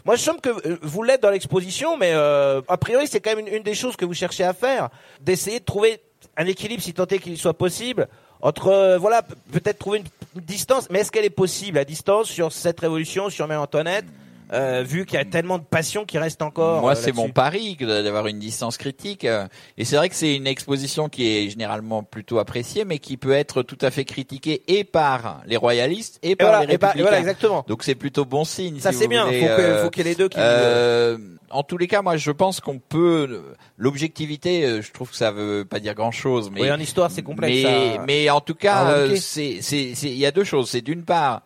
Moi, 0.04 0.16
je 0.16 0.22
sens 0.22 0.36
que 0.42 0.50
euh, 0.50 0.78
vous 0.82 1.02
l'êtes 1.02 1.22
dans 1.22 1.30
l'exposition, 1.30 1.96
mais 1.96 2.12
euh, 2.12 2.60
a 2.68 2.76
priori, 2.76 3.06
c'est 3.06 3.20
quand 3.20 3.36
même 3.36 3.46
une, 3.46 3.62
des 3.62 3.74
choses 3.74 3.96
que 3.96 4.04
vous 4.04 4.12
cherchez 4.12 4.44
à 4.44 4.52
faire, 4.52 4.90
d'essayer 5.20 5.60
de 5.60 5.64
trouver 5.64 6.00
un 6.36 6.46
équilibre, 6.46 6.82
si 6.82 6.92
tant 6.92 7.06
est 7.06 7.18
qu'il 7.18 7.38
soit 7.38 7.54
possible, 7.54 8.08
entre, 8.42 8.68
euh, 8.68 8.98
voilà, 8.98 9.22
peut-être 9.22 9.78
trouver 9.78 9.98
une, 10.00 10.04
une 10.36 10.42
distance, 10.42 10.88
mais 10.90 11.00
est-ce 11.00 11.10
qu'elle 11.10 11.24
est 11.24 11.30
possible, 11.30 11.76
la 11.78 11.86
distance 11.86 12.28
sur 12.28 12.52
cette 12.52 12.80
révolution, 12.80 13.30
sur 13.30 13.48
Marie-Antoinette, 13.48 14.04
euh, 14.52 14.82
vu 14.86 15.06
qu'il 15.06 15.14
y 15.18 15.20
a 15.20 15.24
tellement 15.24 15.58
de 15.58 15.64
passion 15.64 16.04
qui 16.04 16.18
reste 16.18 16.42
encore 16.42 16.80
Moi, 16.82 16.92
euh, 16.92 16.94
c'est 16.94 17.12
mon 17.12 17.30
pari 17.30 17.76
d'avoir 17.76 18.26
une 18.26 18.38
distance 18.38 18.76
critique. 18.76 19.24
euh, 19.24 19.46
Et 19.78 19.84
c'est 19.84 19.96
vrai 19.96 20.08
que 20.08 20.14
c'est 20.14 20.34
une 20.36 20.46
exposition 20.46 21.08
qui 21.08 21.26
est 21.26 21.50
généralement 21.50 22.02
plutôt 22.02 22.38
appréciée, 22.38 22.84
mais 22.84 22.98
qui 22.98 23.16
peut 23.16 23.32
être 23.32 23.62
tout 23.62 23.78
à 23.80 23.90
fait 23.90 24.04
critiquée 24.04 24.62
et 24.68 24.84
par 24.84 25.42
les 25.46 25.56
royalistes 25.56 26.18
et 26.22 26.30
Et 26.32 26.36
par 26.36 26.48
voilà, 26.48 26.60
les 26.66 26.66
et 26.66 26.76
républicains. 26.76 27.02
voilà, 27.02 27.18
exactement. 27.18 27.64
Donc 27.68 27.82
c'est 27.84 27.94
plutôt 27.94 28.24
bon 28.24 28.44
signe. 28.44 28.78
Ça, 28.80 28.92
si 28.92 28.98
c'est 28.98 29.08
bien. 29.08 29.24
voulez, 29.24 29.40
Faut 29.40 29.46
que- 29.46 29.50
euh, 29.62 29.82
faut 29.84 29.90
qu'il 29.90 30.04
y 30.04 30.08
ait 30.08 30.10
les 30.12 30.16
deux 30.16 30.28
qui- 30.28 30.38
euh, 30.40 31.16
en 31.50 31.62
tous 31.62 31.78
les 31.78 31.86
cas, 31.86 32.02
moi, 32.02 32.16
je 32.16 32.30
pense 32.30 32.60
qu'on 32.60 32.78
peut. 32.78 33.42
L'objectivité, 33.78 34.82
je 34.82 34.92
trouve 34.92 35.10
que 35.10 35.16
ça 35.16 35.30
veut 35.30 35.64
pas 35.64 35.78
dire 35.78 35.94
grand-chose, 35.94 36.50
mais 36.52 36.62
Oui, 36.62 36.70
en 36.72 36.78
histoire, 36.80 37.10
c'est 37.10 37.22
complexe. 37.22 37.62
mais, 37.62 37.98
mais 38.06 38.30
en 38.30 38.40
tout 38.40 38.54
à 38.54 38.62
cas, 38.62 38.90
euh, 38.90 39.16
c'est, 39.16 39.58
c'est, 39.60 39.94
c'est- 39.94 40.08
il 40.08 40.16
y 40.18 40.26
a 40.26 40.30
deux 40.32 40.42
choses. 40.44 40.70
C'est 40.70 40.80
d'une 40.80 41.04
part 41.04 41.42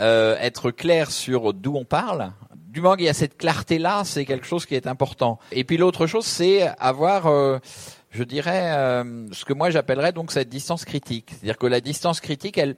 euh, 0.00 0.36
être 0.40 0.70
clair 0.70 1.10
sur 1.10 1.52
d'où 1.54 1.76
on 1.76 1.84
parle. 1.84 2.32
Du 2.54 2.80
moment 2.80 2.96
qu'il 2.96 3.06
y 3.06 3.08
a 3.08 3.14
cette 3.14 3.36
clarté-là, 3.36 4.02
c'est 4.04 4.24
quelque 4.24 4.46
chose 4.46 4.66
qui 4.66 4.74
est 4.74 4.86
important. 4.86 5.38
Et 5.52 5.64
puis 5.64 5.76
l'autre 5.76 6.06
chose, 6.06 6.24
c'est 6.26 6.68
avoir, 6.78 7.26
euh, 7.26 7.58
je 8.10 8.22
dirais, 8.22 8.72
euh, 8.76 9.26
ce 9.32 9.44
que 9.44 9.52
moi 9.52 9.70
j'appellerais 9.70 10.12
donc 10.12 10.30
cette 10.32 10.48
distance 10.48 10.84
critique. 10.84 11.30
C'est-à-dire 11.30 11.58
que 11.58 11.66
la 11.66 11.80
distance 11.80 12.20
critique, 12.20 12.58
elle 12.58 12.76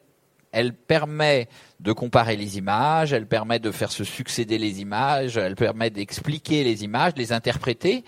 elle 0.53 0.73
permet 0.75 1.49
de 1.79 1.93
comparer 1.93 2.35
les 2.35 2.59
images, 2.59 3.13
elle 3.13 3.27
permet 3.29 3.61
de 3.61 3.71
faire 3.71 3.93
se 3.93 4.03
succéder 4.03 4.59
les 4.59 4.81
images, 4.81 5.37
elle 5.37 5.55
permet 5.55 5.91
d'expliquer 5.91 6.65
les 6.65 6.83
images, 6.83 7.15
de 7.15 7.21
les 7.21 7.33
interpréter, 7.33 8.03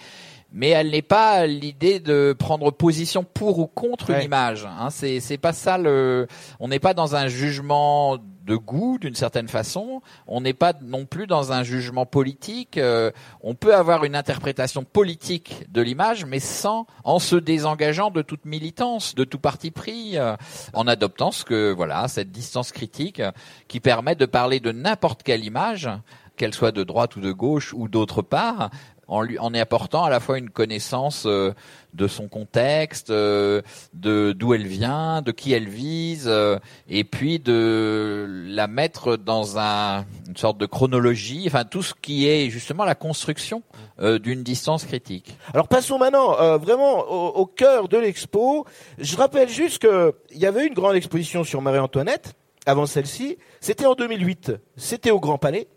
mais 0.52 0.70
elle 0.70 0.90
n'est 0.90 1.02
pas 1.02 1.46
l'idée 1.46 2.00
de 2.00 2.34
prendre 2.36 2.72
position 2.72 3.22
pour 3.22 3.60
ou 3.60 3.68
contre 3.68 4.10
Ouais. 4.10 4.18
une 4.18 4.24
image. 4.24 4.66
Hein, 4.66 4.90
c'est 4.90 5.20
c'est 5.20 5.38
pas 5.38 5.52
ça 5.52 5.78
le. 5.78 6.26
On 6.58 6.66
n'est 6.66 6.80
pas 6.80 6.94
dans 6.94 7.14
un 7.14 7.28
jugement 7.28 8.18
de 8.44 8.56
goût 8.56 8.98
d'une 8.98 9.14
certaine 9.14 9.48
façon. 9.48 10.02
On 10.26 10.40
n'est 10.40 10.52
pas 10.54 10.72
non 10.82 11.06
plus 11.06 11.26
dans 11.26 11.52
un 11.52 11.62
jugement 11.62 12.06
politique. 12.06 12.78
Euh, 12.78 13.10
on 13.42 13.54
peut 13.54 13.74
avoir 13.74 14.04
une 14.04 14.16
interprétation 14.16 14.84
politique 14.84 15.64
de 15.70 15.80
l'image, 15.80 16.24
mais 16.24 16.40
sans 16.40 16.86
en 17.04 17.18
se 17.18 17.36
désengageant 17.36 18.10
de 18.10 18.22
toute 18.22 18.44
militance, 18.44 19.14
de 19.14 19.24
tout 19.24 19.38
parti 19.38 19.70
pris, 19.70 20.18
euh, 20.18 20.36
en 20.72 20.86
adoptant 20.86 21.30
ce 21.30 21.44
que 21.44 21.72
voilà 21.72 22.08
cette 22.08 22.30
distance 22.30 22.72
critique 22.72 23.22
qui 23.68 23.80
permet 23.80 24.14
de 24.14 24.26
parler 24.26 24.60
de 24.60 24.72
n'importe 24.72 25.22
quelle 25.22 25.44
image, 25.44 25.88
qu'elle 26.36 26.54
soit 26.54 26.72
de 26.72 26.82
droite 26.82 27.16
ou 27.16 27.20
de 27.20 27.32
gauche 27.32 27.72
ou 27.74 27.88
d'autre 27.88 28.22
part, 28.22 28.70
en 29.12 29.20
lui 29.20 29.38
en 29.38 29.52
y 29.52 29.60
apportant 29.60 30.04
à 30.04 30.10
la 30.10 30.20
fois 30.20 30.38
une 30.38 30.48
connaissance 30.48 31.24
euh, 31.26 31.52
de 31.92 32.08
son 32.08 32.28
contexte, 32.28 33.10
euh, 33.10 33.60
de 33.92 34.32
d'où 34.32 34.54
elle 34.54 34.66
vient, 34.66 35.20
de 35.20 35.32
qui 35.32 35.52
elle 35.52 35.68
vise, 35.68 36.24
euh, 36.26 36.58
et 36.88 37.04
puis 37.04 37.38
de 37.38 38.26
la 38.48 38.66
mettre 38.68 39.16
dans 39.16 39.58
un, 39.58 40.06
une 40.26 40.36
sorte 40.36 40.56
de 40.56 40.64
chronologie, 40.64 41.44
enfin 41.46 41.64
tout 41.64 41.82
ce 41.82 41.92
qui 41.92 42.26
est 42.26 42.48
justement 42.48 42.84
la 42.84 42.94
construction 42.94 43.62
d'une 44.00 44.42
distance 44.42 44.84
critique. 44.84 45.36
Alors 45.54 45.68
passons 45.68 45.96
maintenant 45.96 46.58
vraiment 46.58 47.04
au, 47.08 47.28
au 47.36 47.46
cœur 47.46 47.88
de 47.88 47.98
l'expo. 47.98 48.66
Je 48.98 49.16
rappelle 49.16 49.48
juste 49.48 49.80
que 49.80 50.14
il 50.32 50.38
y 50.38 50.46
avait 50.46 50.66
une 50.66 50.74
grande 50.74 50.96
exposition 50.96 51.44
sur 51.44 51.62
Marie-Antoinette 51.62 52.34
avant 52.66 52.86
celle-ci. 52.86 53.38
C'était 53.60 53.86
en 53.86 53.94
2008. 53.94 54.54
C'était 54.76 55.12
au 55.12 55.20
Grand 55.20 55.38
Palais 55.38 55.68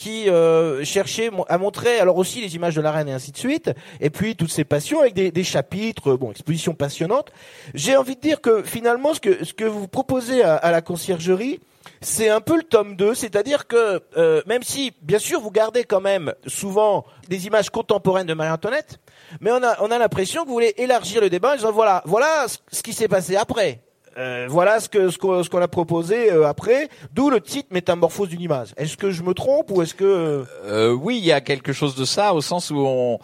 qui 0.00 0.30
euh, 0.30 0.82
cherchait 0.82 1.28
à 1.50 1.58
montrer 1.58 2.00
alors 2.00 2.16
aussi 2.16 2.40
les 2.40 2.56
images 2.56 2.74
de 2.74 2.80
la 2.80 2.90
reine 2.90 3.08
et 3.08 3.12
ainsi 3.12 3.32
de 3.32 3.36
suite, 3.36 3.70
et 4.00 4.08
puis 4.08 4.34
toutes 4.34 4.50
ces 4.50 4.64
passions 4.64 5.00
avec 5.00 5.12
des, 5.12 5.44
chapitres, 5.44 6.14
bon, 6.16 6.30
exposition 6.30 6.72
passionnante. 6.72 7.30
J'ai 7.74 7.98
envie 7.98 8.16
de 8.16 8.20
dire 8.22 8.40
que 8.40 8.62
finalement, 8.62 9.12
ce 9.12 9.20
que, 9.20 9.44
ce 9.44 9.52
que 9.52 9.64
vous 9.64 9.88
proposez 9.88 10.42
à, 10.42 10.56
à 10.56 10.70
la 10.70 10.80
conciergerie, 10.80 11.60
c'est 12.00 12.30
un 12.30 12.40
peu 12.40 12.56
le 12.56 12.62
tome 12.62 12.96
2, 12.96 13.12
c'est-à-dire 13.12 13.66
que 13.66 14.00
euh, 14.16 14.40
même 14.46 14.62
si, 14.62 14.94
bien 15.02 15.18
sûr, 15.18 15.38
vous 15.38 15.50
gardez 15.50 15.84
quand 15.84 16.00
même 16.00 16.32
souvent 16.46 17.04
des 17.28 17.46
images 17.46 17.68
contemporaines 17.68 18.26
de 18.26 18.32
Marie-Antoinette, 18.32 19.00
mais 19.42 19.52
on 19.52 19.62
a, 19.62 19.82
on 19.82 19.90
a 19.90 19.98
l'impression 19.98 20.44
que 20.44 20.48
vous 20.48 20.54
voulez 20.54 20.72
élargir 20.78 21.20
le 21.20 21.28
débat 21.28 21.52
en 21.52 21.56
disant 21.56 21.72
voilà, 21.72 22.02
voilà 22.06 22.46
ce 22.72 22.82
qui 22.82 22.94
s'est 22.94 23.08
passé 23.08 23.36
après. 23.36 23.80
Euh, 24.18 24.46
voilà 24.48 24.80
ce 24.80 24.88
que 24.88 25.08
ce 25.10 25.18
qu'on 25.18 25.42
ce 25.42 25.48
qu'on 25.48 25.62
a 25.62 25.68
proposé 25.68 26.32
euh, 26.32 26.46
après, 26.48 26.88
d'où 27.14 27.30
le 27.30 27.40
titre 27.40 27.68
Métamorphose 27.70 28.28
d'une 28.28 28.40
image. 28.40 28.68
Est-ce 28.76 28.96
que 28.96 29.10
je 29.10 29.22
me 29.22 29.34
trompe 29.34 29.70
ou 29.70 29.82
est-ce 29.82 29.94
que 29.94 30.44
Euh, 30.66 30.92
oui, 30.92 31.18
il 31.18 31.24
y 31.24 31.32
a 31.32 31.40
quelque 31.40 31.72
chose 31.72 31.94
de 31.94 32.04
ça 32.04 32.34
au 32.34 32.40
sens 32.40 32.70
où 32.70 32.78
on 32.78 33.18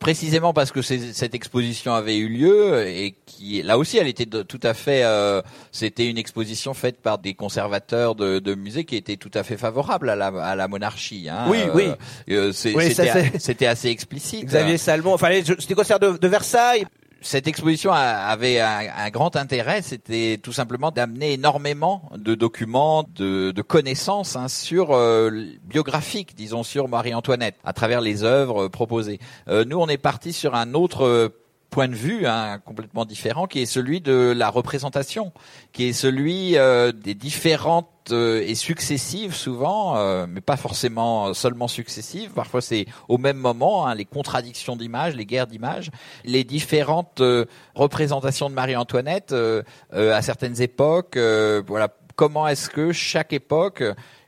précisément 0.00 0.52
parce 0.52 0.72
que 0.72 0.82
c'est- 0.82 1.12
cette 1.12 1.32
exposition 1.32 1.94
avait 1.94 2.16
eu 2.16 2.26
lieu 2.28 2.84
et 2.88 3.14
qui 3.24 3.62
là 3.62 3.78
aussi 3.78 3.98
elle 3.98 4.08
était 4.08 4.26
de- 4.26 4.42
tout 4.42 4.58
à 4.64 4.74
fait 4.74 5.04
euh, 5.04 5.42
c'était 5.70 6.08
une 6.10 6.18
exposition 6.18 6.74
faite 6.74 7.00
par 7.00 7.18
des 7.18 7.34
conservateurs 7.34 8.16
de, 8.16 8.40
de 8.40 8.54
musées 8.56 8.82
qui 8.84 8.96
étaient 8.96 9.14
tout 9.16 9.30
à 9.34 9.44
fait 9.44 9.56
favorables 9.56 10.10
à 10.10 10.16
la, 10.16 10.26
à 10.26 10.56
la 10.56 10.66
monarchie 10.66 11.28
hein. 11.30 11.44
Oui, 11.48 11.60
oui. 11.72 11.92
euh, 12.30 12.52
Oui, 12.74 12.92
ça, 12.92 13.04
c'était 13.38 13.66
assez 13.66 13.90
explicite 13.90 14.44
Xavier 14.46 14.76
Salmon, 14.76 15.14
enfin, 15.14 15.28
les- 15.28 15.44
c'était 15.44 15.74
concert 15.74 16.00
de, 16.00 16.16
de 16.18 16.28
Versailles. 16.28 16.84
Cette 17.22 17.46
exposition 17.46 17.92
avait 17.92 18.60
un, 18.60 19.10
grand 19.10 19.36
intérêt, 19.36 19.82
c'était 19.82 20.38
tout 20.42 20.52
simplement 20.52 20.90
d'amener 20.90 21.32
énormément 21.32 22.10
de 22.16 22.34
documents, 22.34 23.04
de, 23.14 23.62
connaissances 23.62 24.36
hein, 24.36 24.48
sur 24.48 24.90
euh, 24.90 25.30
biographiques, 25.64 26.34
disons 26.34 26.62
sur 26.62 26.88
Marie-Antoinette, 26.88 27.56
à 27.64 27.72
travers 27.72 28.00
les 28.00 28.24
œuvres 28.24 28.64
euh, 28.64 28.68
proposées. 28.68 29.20
Euh, 29.48 29.64
nous, 29.64 29.78
on 29.78 29.88
est 29.88 29.98
parti 29.98 30.32
sur 30.32 30.54
un 30.54 30.74
autre 30.74 31.04
euh, 31.04 31.28
point 31.72 31.88
de 31.88 31.94
vue 31.94 32.26
hein, 32.26 32.58
complètement 32.64 33.04
différent, 33.04 33.46
qui 33.46 33.62
est 33.62 33.66
celui 33.66 34.00
de 34.00 34.32
la 34.36 34.50
représentation, 34.50 35.32
qui 35.72 35.88
est 35.88 35.92
celui 35.94 36.56
euh, 36.56 36.92
des 36.92 37.14
différentes 37.14 37.88
et 38.10 38.54
successives 38.54 39.34
souvent, 39.34 39.96
euh, 39.96 40.26
mais 40.28 40.40
pas 40.40 40.56
forcément 40.56 41.34
seulement 41.34 41.68
successives. 41.68 42.30
Parfois 42.30 42.60
c'est 42.60 42.86
au 43.08 43.18
même 43.18 43.36
moment, 43.36 43.86
hein, 43.86 43.94
les 43.94 44.04
contradictions 44.04 44.76
d'images, 44.76 45.14
les 45.14 45.26
guerres 45.26 45.46
d'images, 45.46 45.90
les 46.24 46.44
différentes 46.44 47.20
euh, 47.20 47.44
représentations 47.74 48.50
de 48.50 48.54
Marie-Antoinette 48.54 49.32
euh, 49.32 49.62
euh, 49.92 50.14
à 50.14 50.22
certaines 50.22 50.60
époques. 50.60 51.16
euh, 51.16 51.62
voilà, 51.66 51.88
comment 52.16 52.48
est-ce 52.48 52.68
que 52.68 52.92
chaque 52.92 53.32
époque 53.32 53.82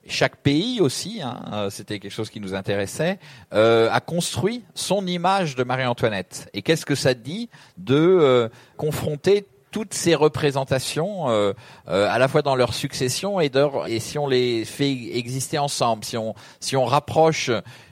chaque 0.07 0.37
pays 0.37 0.83
aussi, 0.83 1.23
hein, 1.23 1.41
euh, 1.53 1.71
c'était 1.71 1.99
quelque 1.99 2.13
chose 2.13 2.29
qui 2.29 2.41
nous 2.41 2.55
intéressait, 2.55 3.19
euh, 3.55 3.89
a 3.91 4.01
construit 4.01 4.63
son 4.75 5.07
image 5.07 5.57
de 5.57 5.65
Marie-Antoinette? 5.65 6.51
Et 6.53 6.61
qu'est-ce 6.61 6.85
que 6.85 6.95
ça 6.95 7.15
dit 7.15 7.49
de 7.79 7.97
euh, 7.97 8.49
confronter 8.77 9.47
toutes 9.75 9.93
ces 9.93 10.15
représentations, 10.15 11.29
euh, 11.31 11.53
euh, 11.89 12.07
à 12.09 12.21
la 12.21 12.29
fois 12.29 12.43
dans 12.43 12.55
leur 12.55 12.75
succession 12.75 13.41
et, 13.41 13.51
et 13.89 13.99
si 13.99 14.19
on 14.21 14.29
les 14.29 14.65
fait 14.65 14.93
exister 15.17 15.59
ensemble, 15.59 16.05
si 16.05 16.17
on, 16.17 16.37
si 16.61 16.77
on 16.77 16.85
rapproche 16.85 17.51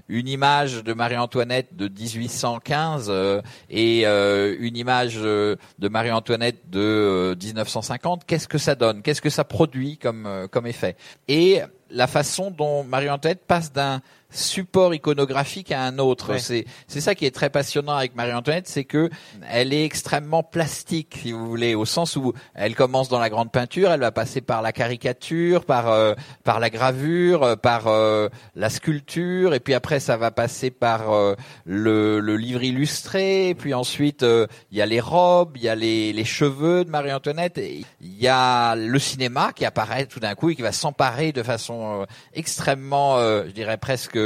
une 0.09 0.29
image 0.29 0.85
de 0.85 0.93
Marie-Antoinette 0.93 1.75
de 1.75 1.89
1815 1.89 3.09
euh, 3.09 3.43
et 3.69 4.03
euh, 4.07 4.55
une 4.61 4.77
image 4.77 5.15
euh, 5.17 5.57
de 5.81 5.89
Marie-Antoinette 5.89 6.71
de 6.71 6.79
euh, 6.79 7.35
1950, 7.35 8.27
qu'est-ce 8.27 8.47
que 8.47 8.59
ça 8.59 8.77
donne? 8.77 9.03
Qu'est-ce 9.03 9.23
que 9.23 9.31
ça 9.31 9.43
produit 9.43 9.97
comme, 9.97 10.27
euh, 10.27 10.47
comme 10.47 10.69
effet? 10.69 10.95
Et 11.27 11.63
la 11.91 12.07
façon 12.07 12.53
dont 12.53 12.85
Marie-Antoinette 12.85 13.45
passe 13.45 13.73
d'un 13.73 14.03
support 14.33 14.95
iconographique 14.95 15.71
à 15.73 15.83
un 15.83 15.99
autre. 15.99 16.33
Ouais. 16.33 16.39
C'est 16.39 16.65
c'est 16.89 17.01
ça 17.01 17.15
qui 17.15 17.27
est 17.27 17.31
très 17.35 17.51
passionnant 17.51 17.95
avec 17.95 18.15
Marie-Antoinette, 18.17 18.67
c'est 18.67 18.85
que 18.85 19.11
elle 19.49 19.73
est 19.73 19.85
extrêmement 19.85 20.43
plastique, 20.43 21.19
si 21.23 21.33
vous 21.33 21.47
voulez, 21.47 21.75
au 21.75 21.85
sens 21.85 22.17
où 22.17 22.33
elle 22.55 22.75
commence 22.75 23.09
dans 23.09 23.21
la 23.21 23.31
grande 23.31 23.53
peinture, 23.53 23.91
elle 23.93 24.01
va 24.01 24.13
passer 24.13 24.41
par 24.41 24.63
la 24.63 24.73
caricature, 24.73 25.65
par 25.65 25.91
euh, 25.91 26.15
par 26.45 26.61
la 26.61 26.71
gravure, 26.71 27.43
euh, 27.43 27.57
par 27.57 27.87
euh, 27.87 28.29
la 28.55 28.71
sculpture, 28.71 29.55
et 29.55 29.61
puis 29.61 29.75
après 29.75 30.01
ça 30.01 30.17
va 30.17 30.31
passer 30.31 30.71
par 30.71 31.13
euh, 31.13 31.35
le, 31.65 32.21
le 32.21 32.37
livre 32.37 32.63
illustré, 32.63 33.51
et 33.51 33.55
puis 33.55 33.75
ensuite 33.75 34.23
euh, 34.23 34.47
il 34.71 34.79
y 34.79 34.83
a 34.83 34.87
les 34.87 35.01
robes, 35.01 35.57
il 35.57 35.63
y 35.63 35.69
a 35.69 35.75
les, 35.75 36.13
les 36.13 36.25
cheveux 36.25 36.85
de 36.85 36.91
Marie-Antoinette, 36.91 37.59
et 37.59 37.85
il 38.01 38.19
y 38.21 38.29
a 38.29 38.75
le 38.75 38.99
cinéma 38.99 39.53
qui 39.55 39.65
apparaît 39.65 40.07
tout 40.07 40.21
d'un 40.21 40.35
coup 40.35 40.51
et 40.51 40.57
qui 40.57 40.63
va 40.63 40.73
s'emparer 40.73 41.33
de 41.33 41.43
façon 41.43 42.03
euh, 42.03 42.07
extrêmement, 42.35 43.19
euh, 43.19 43.45
je 43.47 43.53
dirais 43.53 43.77
presque 43.77 44.17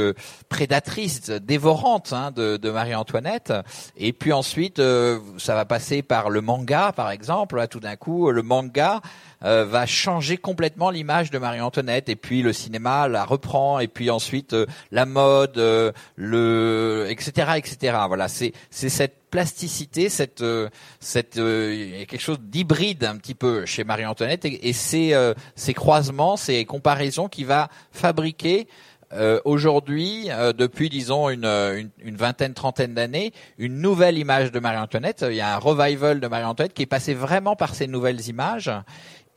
prédatrice, 0.49 1.29
dévorante 1.29 2.13
hein, 2.13 2.31
de, 2.31 2.57
de 2.57 2.69
Marie-Antoinette. 2.69 3.53
Et 3.97 4.13
puis 4.13 4.33
ensuite, 4.33 4.79
euh, 4.79 5.19
ça 5.37 5.55
va 5.55 5.65
passer 5.65 6.01
par 6.01 6.29
le 6.29 6.41
manga, 6.41 6.91
par 6.95 7.11
exemple. 7.11 7.57
Là, 7.57 7.67
tout 7.67 7.79
d'un 7.79 7.95
coup, 7.95 8.31
le 8.31 8.41
manga 8.41 9.01
euh, 9.43 9.65
va 9.65 9.85
changer 9.85 10.37
complètement 10.37 10.89
l'image 10.89 11.31
de 11.31 11.37
Marie-Antoinette. 11.37 12.09
Et 12.09 12.15
puis 12.15 12.41
le 12.41 12.53
cinéma 12.53 13.07
la 13.07 13.25
reprend. 13.25 13.79
Et 13.79 13.87
puis 13.87 14.09
ensuite, 14.09 14.53
euh, 14.53 14.65
la 14.91 15.05
mode, 15.05 15.57
euh, 15.57 15.91
le, 16.15 17.07
etc., 17.09 17.51
etc. 17.57 17.97
Voilà, 18.07 18.27
c'est 18.27 18.53
c'est 18.69 18.89
cette 18.89 19.15
plasticité, 19.29 20.09
cette 20.09 20.41
euh, 20.41 20.69
cette 20.99 21.35
il 21.35 21.99
y 21.99 22.01
a 22.01 22.05
quelque 22.05 22.21
chose 22.21 22.39
d'hybride 22.39 23.03
un 23.03 23.17
petit 23.17 23.35
peu 23.35 23.65
chez 23.65 23.83
Marie-Antoinette 23.83 24.45
et, 24.45 24.69
et 24.69 24.73
ces 24.73 25.13
ces 25.55 25.73
croisements, 25.73 26.37
ces 26.37 26.65
comparaisons 26.65 27.27
qui 27.27 27.43
va 27.43 27.69
fabriquer 27.91 28.67
euh, 29.13 29.39
aujourd'hui, 29.45 30.25
euh, 30.29 30.51
depuis 30.51 30.89
disons 30.89 31.29
une, 31.29 31.45
euh, 31.45 31.79
une, 31.79 31.89
une 31.99 32.15
vingtaine, 32.15 32.53
trentaine 32.53 32.93
d'années, 32.93 33.31
une 33.57 33.79
nouvelle 33.79 34.17
image 34.17 34.51
de 34.51 34.59
Marie-Antoinette. 34.59 35.25
Il 35.29 35.35
y 35.35 35.41
a 35.41 35.55
un 35.55 35.57
revival 35.57 36.19
de 36.19 36.27
Marie-Antoinette 36.27 36.73
qui 36.73 36.83
est 36.83 36.87
passé 36.87 37.13
vraiment 37.13 37.55
par 37.55 37.73
ces 37.73 37.87
nouvelles 37.87 38.27
images 38.27 38.71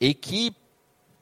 et 0.01 0.15
qui, 0.15 0.53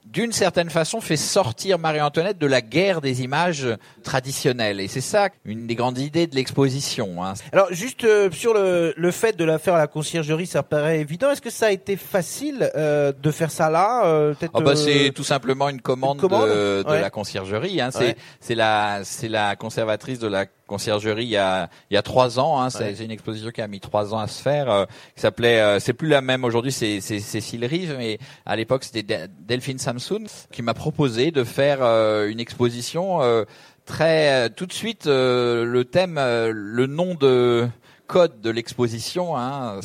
d'une 0.06 0.32
certaine 0.32 0.70
façon, 0.70 1.00
fait 1.00 1.16
sortir 1.16 1.78
Marie-Antoinette 1.78 2.38
de 2.38 2.46
la 2.46 2.60
guerre 2.62 3.00
des 3.00 3.22
images 3.22 3.66
traditionnelles. 4.02 4.80
Et 4.80 4.88
c'est 4.88 5.00
ça 5.00 5.28
une 5.44 5.66
des 5.66 5.74
grandes 5.76 5.98
idées 5.98 6.26
de 6.26 6.34
l'exposition. 6.34 7.24
Hein. 7.24 7.34
Alors, 7.52 7.68
juste 7.72 8.02
euh, 8.04 8.30
sur 8.32 8.54
le, 8.54 8.92
le 8.96 9.10
fait 9.12 9.36
de 9.36 9.44
la 9.44 9.58
faire 9.58 9.74
à 9.74 9.78
la 9.78 9.86
conciergerie, 9.86 10.46
ça 10.46 10.62
paraît 10.62 11.00
évident. 11.00 11.30
Est-ce 11.30 11.40
que 11.40 11.50
ça 11.50 11.66
a 11.66 11.70
été 11.70 11.96
facile 11.96 12.70
euh, 12.74 13.12
de 13.22 13.30
faire 13.30 13.50
ça 13.52 13.70
là 13.70 14.04
euh, 14.06 14.34
Ah 14.52 14.60
bah 14.60 14.72
euh, 14.72 14.74
c'est 14.74 15.12
tout 15.14 15.22
simplement 15.24 15.68
une 15.68 15.80
commande, 15.80 16.16
une 16.16 16.20
commande 16.22 16.48
de, 16.48 16.82
de 16.82 16.88
Ouais. 16.90 17.00
la 17.00 17.10
conciergerie. 17.10 17.80
Hein. 17.80 17.90
C'est 17.92 18.00
Ouais. 18.00 18.16
c'est 18.40 18.54
la 18.56 19.00
c'est 19.04 19.28
la 19.28 19.54
conservatrice 19.54 20.18
de 20.18 20.26
la 20.26 20.46
conciergerie 20.70 21.24
il 21.24 21.30
y 21.30 21.36
a 21.36 21.68
il 21.90 21.94
y 21.94 21.96
a 21.96 22.02
trois 22.02 22.38
ans. 22.38 22.60
Hein. 22.60 22.70
C'est 22.70 22.84
Ouais. 22.98 23.04
une 23.04 23.10
exposition 23.10 23.50
qui 23.50 23.60
a 23.60 23.68
mis 23.68 23.80
trois 23.80 24.14
ans 24.14 24.18
à 24.20 24.28
se 24.28 24.40
faire. 24.40 24.70
euh, 24.70 24.84
qui 25.14 25.20
s'appelait 25.20 25.60
euh, 25.60 25.80
c'est 25.80 25.92
plus 25.92 26.08
la 26.08 26.22
même 26.22 26.44
aujourd'hui. 26.44 26.72
C'est 26.72 27.00
c'est 27.00 27.18
Cécile 27.20 27.64
Rive, 27.66 27.94
mais 27.98 28.18
à 28.46 28.54
l'époque 28.56 28.84
c'était 28.84 29.02
De- 29.02 29.28
Delphine 29.50 29.78
Samsoun 29.78 30.26
qui 30.52 30.62
m'a 30.62 30.74
proposé 30.74 31.30
de 31.32 31.44
faire 31.44 31.78
euh, 31.82 32.28
une 32.32 32.40
exposition 32.40 33.20
euh, 33.22 33.44
très 33.84 34.46
euh, 34.46 34.48
tout 34.48 34.66
de 34.66 34.72
suite 34.72 35.06
euh, 35.06 35.64
le 35.64 35.84
thème 35.84 36.16
euh, 36.18 36.52
le 36.54 36.86
nom 36.86 37.14
de 37.14 37.68
code 38.06 38.40
de 38.40 38.50
l'exposition. 38.50 39.36
Hein, 39.36 39.80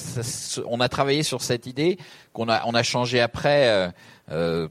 on 0.68 0.80
a 0.80 0.90
travaillé 0.90 1.22
sur 1.24 1.42
cette 1.42 1.66
idée 1.68 1.98
qu'on 2.34 2.50
a 2.50 2.62
on 2.66 2.74
a 2.74 2.84
changé 2.84 3.20
après 3.22 3.92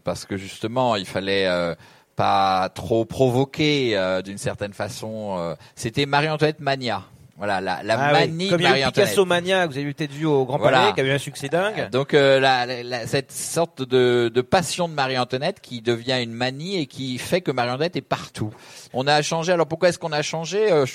parce 0.04 0.24
que 0.26 0.36
justement 0.36 0.96
il 0.96 1.06
fallait 1.06 1.46
euh, 1.46 1.74
pas 2.16 2.68
trop 2.74 3.04
provoquer 3.04 3.96
euh, 3.96 4.22
d'une 4.22 4.38
certaine 4.38 4.72
façon. 4.72 5.36
euh, 5.38 5.54
C'était 5.74 6.06
Marie-Antoinette 6.06 6.60
Mania. 6.60 7.02
Voilà 7.36 7.60
la, 7.60 7.82
la 7.82 7.94
Ah 7.98 8.12
oui, 8.12 8.20
manie 8.28 8.48
Comme 8.48 8.58
de 8.58 8.62
il 8.62 8.64
y 8.64 8.66
a 8.66 8.68
eu 8.68 8.72
Marie-Antoinette. 8.74 9.10
Picasso 9.10 9.24
Mania, 9.24 9.66
que 9.66 9.72
vous 9.72 9.78
avez 9.78 9.92
peut-être 9.92 10.12
vu 10.12 10.24
au 10.24 10.44
Grand 10.46 10.56
Voilà. 10.58 10.78
Palais, 10.82 10.92
qui 10.94 11.00
a 11.00 11.04
eu 11.04 11.10
un 11.10 11.18
succès 11.18 11.48
dingue. 11.48 11.90
Donc 11.90 12.14
euh, 12.14 12.38
la, 12.38 12.64
la- 12.64 12.82
la- 12.84 13.06
cette 13.08 13.32
sorte 13.32 13.82
de, 13.82 14.30
de 14.32 14.40
passion 14.40 14.88
de 14.88 14.94
Marie-Antoinette 14.94 15.60
qui 15.60 15.80
devient 15.82 16.20
une 16.22 16.30
manie 16.32 16.76
et 16.78 16.86
qui 16.86 17.18
fait 17.18 17.40
que 17.40 17.50
Marie-Antoinette 17.50 17.96
est 17.96 18.02
partout. 18.02 18.54
On 18.94 19.06
a 19.06 19.20
changé. 19.22 19.52
Alors 19.52 19.66
pourquoi 19.66 19.88
est-ce 19.90 19.98
qu'on 19.98 20.12
a 20.12 20.22
changé? 20.22 20.70
Euh, 20.72 20.86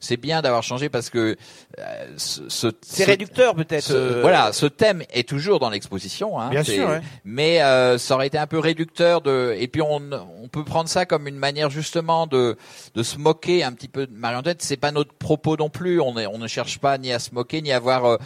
c'est- 0.00 0.16
bien 0.18 0.42
d'avoir 0.42 0.62
changé 0.62 0.88
parce 0.88 1.10
que 1.10 1.36
euh, 1.78 2.06
ce, 2.16 2.48
ce- 2.48 2.68
C'est 2.82 3.04
ce- 3.04 3.08
réducteur 3.08 3.54
peut-être. 3.54 3.90
euh, 3.92 4.20
Voilà, 4.20 4.52
ce 4.52 4.66
thème 4.66 5.02
est 5.12 5.26
toujours 5.28 5.58
dans 5.58 5.70
l'exposition. 5.70 6.38
Hein, 6.38 6.50
Bien 6.50 6.62
sûr, 6.64 6.88
ouais. 6.88 7.00
Mais 7.24 7.62
euh, 7.62 7.98
ça 7.98 8.14
aurait 8.14 8.26
été 8.26 8.36
un 8.38 8.46
peu 8.46 8.58
réducteur 8.58 9.20
de. 9.22 9.54
Et 9.58 9.68
puis 9.68 9.80
on, 9.82 10.02
on 10.42 10.48
peut 10.48 10.64
prendre 10.64 10.88
ça 10.88 11.06
comme 11.06 11.26
une 11.26 11.36
manière 11.36 11.70
justement 11.70 12.26
de 12.26 12.56
de 12.94 13.02
se 13.02 13.16
moquer 13.18 13.64
un 13.64 13.72
petit 13.72 13.88
peu 13.88 14.06
de 14.06 14.12
Marie-Antoinette. 14.14 14.62
C'est 14.62 14.76
pas 14.76 14.92
notre 14.92 15.12
propos 15.14 15.56
non 15.56 15.70
plus. 15.70 16.00
On 16.00 16.18
est, 16.18 16.26
on 16.26 16.38
ne 16.38 16.46
cherche 16.46 16.78
pas 16.78 16.98
ni 16.98 17.12
à 17.12 17.18
se 17.18 17.34
moquer 17.34 17.62
ni 17.62 17.72
à 17.72 17.76
avoir. 17.76 18.18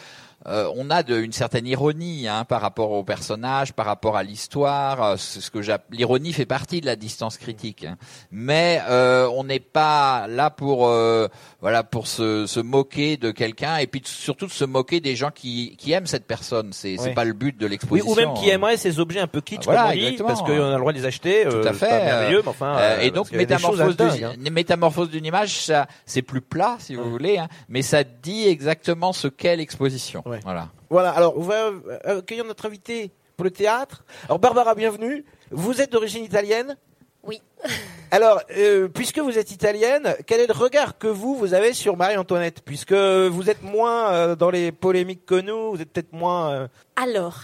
Euh, 0.47 0.71
on 0.77 0.91
a 0.91 1.03
de, 1.03 1.19
une 1.21 1.33
certaine 1.33 1.67
ironie 1.67 2.27
hein, 2.29 2.45
par 2.45 2.61
rapport 2.61 2.91
au 2.93 3.05
personnage, 3.05 3.73
par 3.73 3.87
rapport 3.87 4.17
à 4.17 4.23
l'histoire. 4.23 5.03
Euh, 5.03 5.17
C'est 5.17 5.41
ce 5.41 5.51
que 5.51 5.59
l'ironie 5.91 6.33
fait 6.33 6.47
partie 6.47 6.81
de 6.81 6.87
la 6.87 6.97
distance 6.97 7.39
critique. 7.39 7.85
hein. 7.85 7.97
Mais 8.31 8.81
euh, 8.89 9.29
on 9.35 9.45
n'est 9.45 9.61
pas 9.61 10.27
là 10.29 10.51
pour 10.51 10.87
euh, 10.89 11.29
voilà 11.61 11.83
pour 11.85 12.07
se, 12.07 12.47
se 12.47 12.61
moquer 12.61 13.17
de 13.17 13.31
quelqu'un 13.31 13.77
et 13.77 13.87
puis 13.87 14.03
surtout 14.05 14.47
de 14.47 14.51
se 14.53 14.65
moquer 14.65 15.01
des 15.01 15.15
gens 15.17 15.31
qui, 15.31 15.77
qui 15.79 15.93
aiment 15.93 16.07
cette 16.07 16.27
personne. 16.27 16.73
C'est 16.73 16.99
Oui. 17.01 17.15
pas 17.15 17.25
le 17.25 17.33
but 17.33 17.57
de 17.57 17.67
Oui, 17.67 17.71
l'exposition. 17.73 18.11
ou 18.11 18.15
même 18.15 18.35
qui 18.35 18.51
hein. 18.51 18.55
aimerait 18.55 18.77
ces 18.77 18.99
objets 19.01 19.21
un 19.21 19.27
peu 19.27 19.41
kitsch, 19.41 19.65
Voilà, 19.65 19.91
comme 19.93 20.03
on 20.05 20.11
dit, 20.11 20.17
parce 20.27 20.41
qu'on 20.43 20.49
a 20.63 20.73
le 20.73 20.79
droit 20.79 20.93
de 20.93 20.99
les 20.99 21.05
acheter. 21.07 21.45
Tout 21.45 21.57
euh, 21.57 21.69
à 21.69 21.73
fait. 21.73 21.89
pas 21.89 22.05
merveilleux, 22.05 22.43
mais 22.43 22.49
enfin. 22.49 22.77
Euh, 22.79 23.01
et 23.01 23.11
donc 23.11 23.31
métamorphose 23.33 23.97
dingues, 23.97 24.25
hein. 24.25 24.33
d'une 24.39 24.53
métamorphose 24.53 25.11
d'une 25.11 25.25
image, 25.25 25.65
ça 25.65 25.87
c'est 26.07 26.23
plus 26.23 26.41
plat 26.41 26.77
si 26.79 26.95
vous 26.95 27.11
voulez, 27.11 27.39
hein, 27.39 27.49
mais 27.69 27.83
ça 27.83 28.05
dit 28.05 28.47
exactement 28.49 29.13
ce 29.13 29.29
qu'est 29.29 29.57
l'exposition. 29.57 30.23
Ouais. 30.27 30.32
Voilà. 30.45 30.69
Voilà, 30.91 31.11
alors 31.11 31.37
on 31.37 31.43
va 31.43 31.55
euh, 31.55 32.19
accueillir 32.19 32.45
notre 32.45 32.67
invité 32.67 33.13
pour 33.37 33.45
le 33.45 33.51
théâtre. 33.51 34.05
Alors 34.25 34.39
Barbara, 34.39 34.75
bienvenue. 34.75 35.25
Vous 35.51 35.81
êtes 35.81 35.93
d'origine 35.93 36.25
italienne? 36.25 36.77
Oui. 37.23 37.41
Alors, 38.15 38.43
euh, 38.55 38.89
puisque 38.89 39.21
vous 39.21 39.39
êtes 39.39 39.53
italienne, 39.53 40.15
quel 40.27 40.41
est 40.41 40.47
le 40.47 40.53
regard 40.53 40.99
que 40.99 41.07
vous, 41.07 41.35
vous 41.35 41.55
avez 41.55 41.73
sur 41.73 41.97
Marie-Antoinette 41.97 42.61
Puisque 42.63 42.93
vous 42.93 43.49
êtes 43.49 43.63
moins 43.63 44.13
euh, 44.13 44.37
dans 44.37 44.51
les 44.51 44.71
polémiques 44.71 45.25
que 45.25 45.41
nous, 45.41 45.71
vous 45.71 45.81
êtes 45.81 45.91
peut-être 45.91 46.13
moins... 46.13 46.53
euh, 46.53 46.69
Alors, 46.97 47.39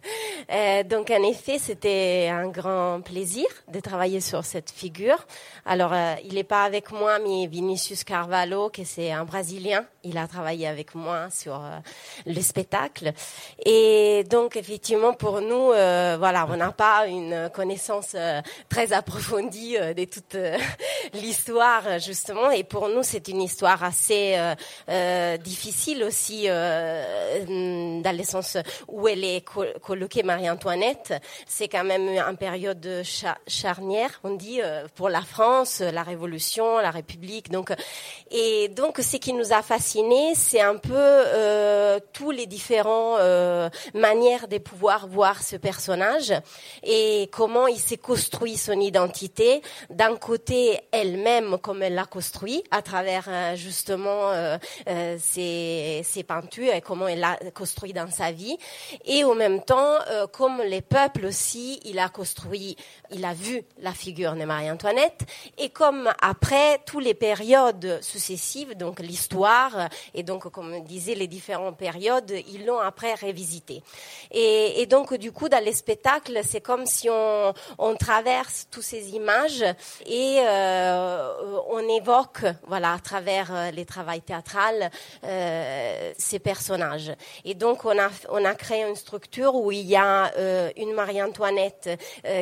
donc 0.90 1.12
en 1.12 1.22
effet, 1.22 1.58
c'était 1.60 2.28
un 2.28 2.48
grand 2.48 3.02
plaisir 3.02 3.46
de 3.72 3.78
travailler 3.78 4.20
sur 4.20 4.44
cette 4.44 4.72
figure. 4.72 5.28
Alors, 5.64 5.94
il 6.24 6.34
n'est 6.34 6.42
pas 6.42 6.64
avec 6.64 6.90
moi, 6.90 7.20
mais 7.20 7.46
Vinicius 7.46 8.02
Carvalho, 8.02 8.70
qui 8.70 8.84
c'est 8.84 9.12
un 9.12 9.24
Brésilien, 9.24 9.84
il 10.02 10.18
a 10.18 10.26
travaillé 10.26 10.66
avec 10.66 10.96
moi 10.96 11.28
sur 11.30 11.62
le 12.26 12.40
spectacle. 12.40 13.12
Et 13.64 14.24
donc, 14.28 14.56
effectivement, 14.56 15.12
pour 15.14 15.40
nous, 15.40 15.68
voilà, 15.68 16.44
on 16.50 16.56
n'a 16.56 16.72
pas 16.72 17.06
une 17.06 17.48
connaissance 17.54 18.16
très 18.68 18.92
approfondie 18.92 19.33
euh, 19.38 19.94
de 19.94 20.04
toute 20.04 20.34
euh, 20.34 20.56
l'histoire, 21.14 21.98
justement. 21.98 22.50
Et 22.50 22.64
pour 22.64 22.88
nous, 22.88 23.02
c'est 23.02 23.28
une 23.28 23.42
histoire 23.42 23.82
assez 23.82 24.36
euh, 24.88 25.36
difficile 25.38 26.04
aussi, 26.04 26.44
euh, 26.48 28.00
dans 28.02 28.16
le 28.16 28.24
sens 28.24 28.56
où 28.88 29.08
elle 29.08 29.24
est 29.24 29.42
co- 29.44 29.64
colloquée 29.82 30.22
Marie-Antoinette. 30.22 31.14
C'est 31.46 31.68
quand 31.68 31.84
même 31.84 32.08
une 32.08 32.36
période 32.36 33.02
cha- 33.04 33.38
charnière, 33.46 34.20
on 34.24 34.34
dit, 34.34 34.60
pour 34.94 35.08
la 35.08 35.22
France, 35.22 35.80
la 35.80 36.02
Révolution, 36.02 36.78
la 36.78 36.90
République. 36.90 37.50
Donc, 37.50 37.72
et 38.30 38.68
donc, 38.68 38.98
ce 38.98 39.16
qui 39.16 39.32
nous 39.32 39.52
a 39.52 39.62
fasciné, 39.62 40.34
c'est 40.34 40.60
un 40.60 40.76
peu 40.76 42.00
tous 42.12 42.30
les 42.30 42.46
différents 42.46 43.16
manières 43.94 44.48
de 44.48 44.58
pouvoir 44.58 45.06
voir 45.08 45.42
ce 45.42 45.56
personnage 45.56 46.32
et 46.82 47.28
comment 47.32 47.66
il 47.66 47.78
s'est 47.78 47.96
construit 47.96 48.56
son 48.56 48.80
identité. 48.80 49.23
D'un 49.90 50.16
côté, 50.16 50.78
elle-même, 50.92 51.58
comme 51.58 51.82
elle 51.82 51.94
l'a 51.94 52.04
construit 52.04 52.62
à 52.70 52.82
travers 52.82 53.26
euh, 53.28 53.56
justement 53.56 54.30
euh, 54.30 54.56
euh, 54.88 55.16
ses, 55.20 56.24
peintures 56.26 56.72
et 56.72 56.80
comment 56.80 57.06
elle 57.08 57.20
l'a 57.20 57.36
construit 57.54 57.92
dans 57.92 58.10
sa 58.10 58.32
vie. 58.32 58.56
Et 59.04 59.24
en 59.24 59.34
même 59.34 59.62
temps, 59.62 59.98
euh, 60.08 60.26
comme 60.26 60.62
les 60.62 60.80
peuples 60.80 61.26
aussi, 61.26 61.80
il 61.84 61.98
a 61.98 62.08
construit, 62.08 62.76
il 63.10 63.24
a 63.24 63.34
vu 63.34 63.62
la 63.78 63.92
figure 63.92 64.34
de 64.34 64.44
Marie-Antoinette. 64.44 65.22
Et 65.58 65.68
comme 65.70 66.10
après, 66.20 66.80
toutes 66.86 67.04
les 67.04 67.14
périodes 67.14 67.98
successives, 68.02 68.76
donc 68.76 69.00
l'histoire, 69.00 69.88
et 70.14 70.22
donc 70.22 70.50
comme 70.50 70.82
disait 70.84 71.14
les 71.14 71.28
différentes 71.28 71.76
périodes, 71.76 72.32
ils 72.48 72.64
l'ont 72.64 72.80
après 72.80 73.14
révisité. 73.14 73.82
Et, 74.30 74.86
donc 74.86 75.14
du 75.14 75.32
coup, 75.32 75.48
dans 75.48 75.62
les 75.62 75.72
spectacles, 75.72 76.40
c'est 76.44 76.60
comme 76.60 76.86
si 76.86 77.08
on, 77.10 77.54
traverse 77.98 78.66
toutes 78.70 78.82
ces 78.82 79.03
images 79.12 79.64
et 80.06 80.38
euh, 80.40 81.32
on 81.68 81.88
évoque, 81.88 82.44
voilà, 82.66 82.94
à 82.94 82.98
travers 82.98 83.54
euh, 83.54 83.70
les 83.70 83.84
travaux 83.84 84.04
théâtrales, 84.24 84.90
euh, 85.24 86.12
ces 86.18 86.38
personnages. 86.38 87.12
Et 87.44 87.54
donc 87.54 87.84
on 87.84 87.98
a 87.98 88.10
on 88.30 88.44
a 88.44 88.54
créé 88.54 88.82
une 88.82 88.96
structure 88.96 89.54
où 89.54 89.72
il 89.72 89.86
y 89.86 89.96
a 89.96 90.32
une 90.76 90.92
Marie-Antoinette 90.92 91.90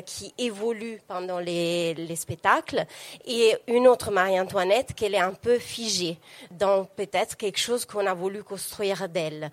qui 0.06 0.34
évolue 0.38 1.00
pendant 1.06 1.38
les 1.38 2.16
spectacles 2.16 2.84
et 3.24 3.56
une 3.68 3.86
autre 3.86 4.10
Marie-Antoinette 4.10 4.94
qu'elle 4.94 5.14
est 5.14 5.18
un 5.20 5.34
peu 5.34 5.58
figée 5.58 6.18
dans 6.50 6.84
peut-être 6.84 7.36
quelque 7.36 7.58
chose 7.58 7.84
qu'on 7.84 8.06
a 8.06 8.14
voulu 8.14 8.42
construire 8.42 9.08
d'elle. 9.08 9.50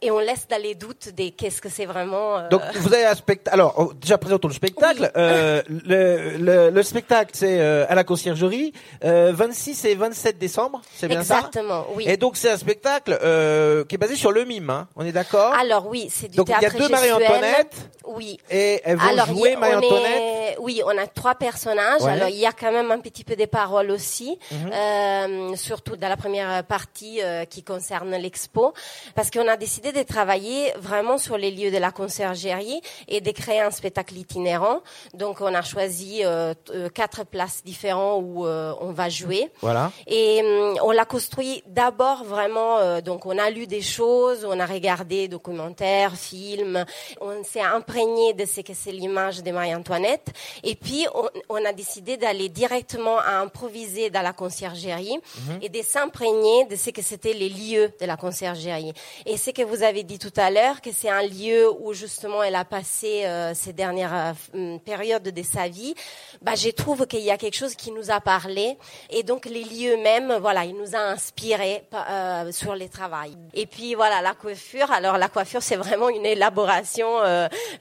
Et 0.00 0.10
on 0.10 0.18
laisse 0.20 0.46
dans 0.48 0.60
les 0.62 0.74
doutes 0.74 1.08
des 1.10 1.30
qu'est-ce 1.32 1.60
que 1.60 1.68
c'est 1.68 1.86
vraiment. 1.86 2.38
euh, 2.38 2.48
Donc 2.48 2.62
vous 2.76 2.92
avez 2.94 3.04
un 3.04 3.14
spectacle. 3.14 3.52
Alors 3.54 3.74
oh, 3.78 3.92
déjà 3.94 4.16
présentons 4.18 4.48
le 4.48 4.54
spectacle. 4.54 5.10
Euh, 5.16 5.62
le, 5.68 6.36
le, 6.38 6.70
le 6.70 6.82
spectacle 6.82 7.30
c'est 7.34 7.60
euh, 7.60 7.84
à 7.88 7.94
la 7.94 8.04
conciergerie, 8.04 8.72
euh, 9.04 9.32
26 9.34 9.84
et 9.86 9.94
27 9.94 10.38
décembre, 10.38 10.80
c'est 10.94 11.08
bien 11.08 11.22
ça? 11.24 11.36
Exactement, 11.38 11.86
oui. 11.94 12.04
Et 12.08 12.16
donc 12.16 12.36
c'est 12.36 12.50
un 12.50 12.56
spectacle 12.58 13.18
euh, 13.22 13.84
qui 13.84 13.96
est 13.96 13.98
basé 13.98 14.14
sur 14.16 14.30
le 14.32 14.44
mime, 14.44 14.70
hein, 14.70 14.88
on 14.96 15.04
est 15.04 15.12
d'accord? 15.12 15.52
Alors 15.54 15.86
oui, 15.88 16.08
c'est 16.14 16.28
du 16.28 16.36
Donc 16.36 16.48
il 16.48 16.52
y 16.52 16.54
a 16.54 16.58
théâtre 16.60 16.78
deux. 16.78 16.88
Marie-Antoinette 16.88 17.74
Oui. 18.06 18.38
et 18.50 18.80
elles 18.84 18.96
vont 18.96 19.08
Alors, 19.08 19.26
jouer 19.26 19.56
Marie-Antoinette. 19.56 20.06
est- 20.06 20.56
oui, 20.60 20.80
on 20.84 20.96
a 20.96 21.06
trois 21.06 21.34
personnages. 21.34 22.02
Ouais. 22.02 22.10
Alors, 22.12 22.28
il 22.28 22.36
y 22.36 22.46
a 22.46 22.52
quand 22.52 22.72
même 22.72 22.90
un 22.90 22.98
petit 22.98 23.22
peu 23.22 23.36
des 23.36 23.46
paroles 23.46 23.90
aussi, 23.90 24.38
euh, 24.72 25.54
surtout 25.56 25.96
dans 25.96 26.08
la 26.08 26.16
première 26.16 26.64
partie 26.64 27.20
euh, 27.22 27.44
qui 27.44 27.62
concerne 27.62 28.10
l'expo, 28.16 28.72
parce 29.14 29.30
qu'on 29.30 29.46
a 29.48 29.56
décidé 29.56 29.87
de 29.92 30.02
travailler 30.02 30.72
vraiment 30.78 31.18
sur 31.18 31.36
les 31.36 31.50
lieux 31.50 31.70
de 31.70 31.78
la 31.78 31.90
conciergerie 31.90 32.80
et 33.08 33.20
de 33.20 33.30
créer 33.30 33.60
un 33.60 33.70
spectacle 33.70 34.16
itinérant. 34.16 34.80
Donc, 35.14 35.40
on 35.40 35.54
a 35.54 35.62
choisi 35.62 36.24
euh, 36.24 36.54
euh, 36.70 36.88
quatre 36.88 37.24
places 37.24 37.62
différentes 37.64 38.24
où 38.26 38.46
euh, 38.46 38.74
on 38.80 38.92
va 38.92 39.08
jouer. 39.08 39.50
Voilà. 39.60 39.90
Et 40.06 40.40
hum, 40.42 40.78
on 40.82 40.90
l'a 40.90 41.04
construit 41.04 41.62
d'abord 41.66 42.24
vraiment, 42.24 43.00
donc 43.00 43.26
on 43.26 43.38
a 43.38 43.50
lu 43.50 43.66
des 43.66 43.82
choses, 43.82 44.44
on 44.44 44.58
a 44.60 44.66
regardé 44.66 45.28
documentaires, 45.28 46.14
films, 46.14 46.84
on 47.20 47.42
s'est 47.44 47.60
imprégné 47.60 48.34
de 48.34 48.44
ce 48.44 48.60
que 48.60 48.72
c'est 48.74 48.92
l'image 48.92 49.42
de 49.42 49.50
Marie-Antoinette. 49.50 50.28
Et 50.64 50.74
puis 50.74 51.06
on, 51.14 51.28
on 51.48 51.64
a 51.64 51.72
décidé 51.72 52.16
d'aller 52.16 52.48
directement 52.48 53.18
à 53.18 53.38
improviser 53.38 54.10
dans 54.10 54.22
la 54.22 54.32
conciergerie 54.32 55.18
Mhm. 55.38 55.58
et 55.62 55.68
de 55.68 55.82
s'imprégner 55.82 56.64
de 56.66 56.76
ce 56.76 56.90
que 56.90 57.02
c'était 57.02 57.32
les 57.32 57.48
lieux 57.48 57.92
de 58.00 58.06
la 58.06 58.16
conciergerie. 58.16 58.92
Et 59.26 59.36
ce 59.36 59.50
que 59.50 59.62
vous 59.62 59.77
avez 59.82 60.02
dit 60.02 60.18
tout 60.18 60.32
à 60.36 60.50
l'heure, 60.50 60.80
que 60.80 60.90
c'est 60.92 61.08
un 61.08 61.22
lieu 61.22 61.70
où 61.80 61.92
justement 61.92 62.42
elle 62.42 62.54
a 62.54 62.64
passé 62.64 63.24
euh, 63.24 63.52
ces 63.54 63.72
dernières 63.72 64.14
euh, 64.14 64.32
hum, 64.54 64.80
périodes 64.80 65.22
de 65.22 65.42
sa 65.42 65.68
vie, 65.68 65.94
bah, 66.42 66.54
je 66.54 66.70
trouve 66.70 67.06
qu'il 67.06 67.20
y 67.20 67.30
a 67.30 67.36
quelque 67.36 67.56
chose 67.56 67.74
qui 67.74 67.90
nous 67.90 68.10
a 68.10 68.20
parlé. 68.20 68.76
Et 69.10 69.22
donc 69.22 69.46
les 69.46 69.64
lieux 69.64 69.96
même, 69.96 70.36
voilà, 70.40 70.64
il 70.64 70.76
nous 70.76 70.94
a 70.94 70.98
inspiré 70.98 71.84
euh, 71.92 72.52
sur 72.52 72.74
les 72.74 72.88
travails. 72.88 73.36
Et 73.54 73.66
puis 73.66 73.94
voilà, 73.94 74.20
la 74.22 74.34
coiffure. 74.34 74.90
Alors 74.92 75.18
la 75.18 75.28
coiffure, 75.28 75.62
c'est 75.62 75.76
vraiment 75.76 76.08
une 76.08 76.26
élaboration 76.26 77.08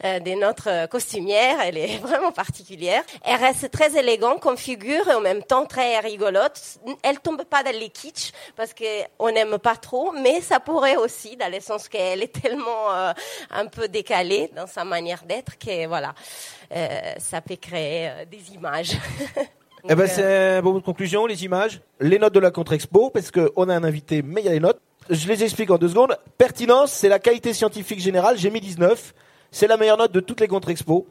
de 0.04 0.40
notre 0.40 0.88
costumière. 0.88 1.60
Elle 1.64 1.78
est 1.78 1.98
vraiment 1.98 2.32
particulière. 2.32 3.04
Elle 3.24 3.40
reste 3.40 3.72
très 3.72 3.98
élégante 3.98 4.40
comme 4.40 4.58
figure 4.58 5.08
et 5.10 5.14
en 5.14 5.22
même 5.22 5.44
temps 5.44 5.66
très 5.66 6.00
rigolote. 6.00 6.60
Elle 7.04 7.20
tombe 7.20 7.44
pas 7.44 7.64
dans 7.64 7.72
les 7.78 7.90
kitsch 7.90 8.32
parce 8.56 8.74
que 8.74 8.86
on 9.20 9.32
n'aime 9.32 9.58
pas 9.58 9.76
trop, 9.76 10.12
mais 10.12 10.42
ça 10.42 10.60
pourrait 10.60 10.96
aussi, 10.96 11.36
dans 11.36 11.52
le 11.52 11.60
sens 11.60 11.87
qu'elle 11.90 12.24
est 12.24 12.42
tellement 12.42 12.92
euh, 12.94 13.14
un 13.52 13.66
peu 13.66 13.88
décalée 13.88 14.50
dans 14.56 14.68
sa 14.68 14.84
manière 14.84 15.24
d'être 15.24 15.58
que 15.58 15.88
voilà, 15.88 16.14
euh, 16.76 16.88
ça 17.20 17.42
peut 17.42 17.56
créer 17.56 18.10
euh, 18.10 18.26
des 18.26 18.54
images. 18.54 18.98
Eh 19.90 19.96
ben 19.96 20.08
c'est 20.08 20.58
un 20.58 20.62
bon 20.62 20.74
mot 20.74 20.80
de 20.80 20.84
conclusion, 20.84 21.28
les 21.28 21.46
images, 21.46 21.80
les 22.02 22.20
notes 22.20 22.34
de 22.34 22.42
la 22.42 22.52
contre-expo, 22.52 23.10
parce 23.10 23.32
qu'on 23.32 23.70
a 23.70 23.76
un 23.76 23.84
invité, 23.86 24.22
mais 24.22 24.42
il 24.42 24.46
y 24.46 24.50
a 24.50 24.52
les 24.52 24.60
notes. 24.60 24.82
Je 25.10 25.28
les 25.30 25.44
explique 25.44 25.70
en 25.70 25.78
deux 25.78 25.88
secondes. 25.88 26.18
Pertinence, 26.38 26.92
c'est 26.92 27.08
la 27.08 27.20
qualité 27.20 27.54
scientifique 27.54 28.00
générale, 28.02 28.38
j'ai 28.38 28.50
mis 28.50 28.60
19. 28.60 29.14
C'est 29.52 29.68
la 29.68 29.78
meilleure 29.78 29.98
note 29.98 30.12
de 30.12 30.20
toutes 30.20 30.42
les 30.42 30.48
contre-expos. 30.48 31.06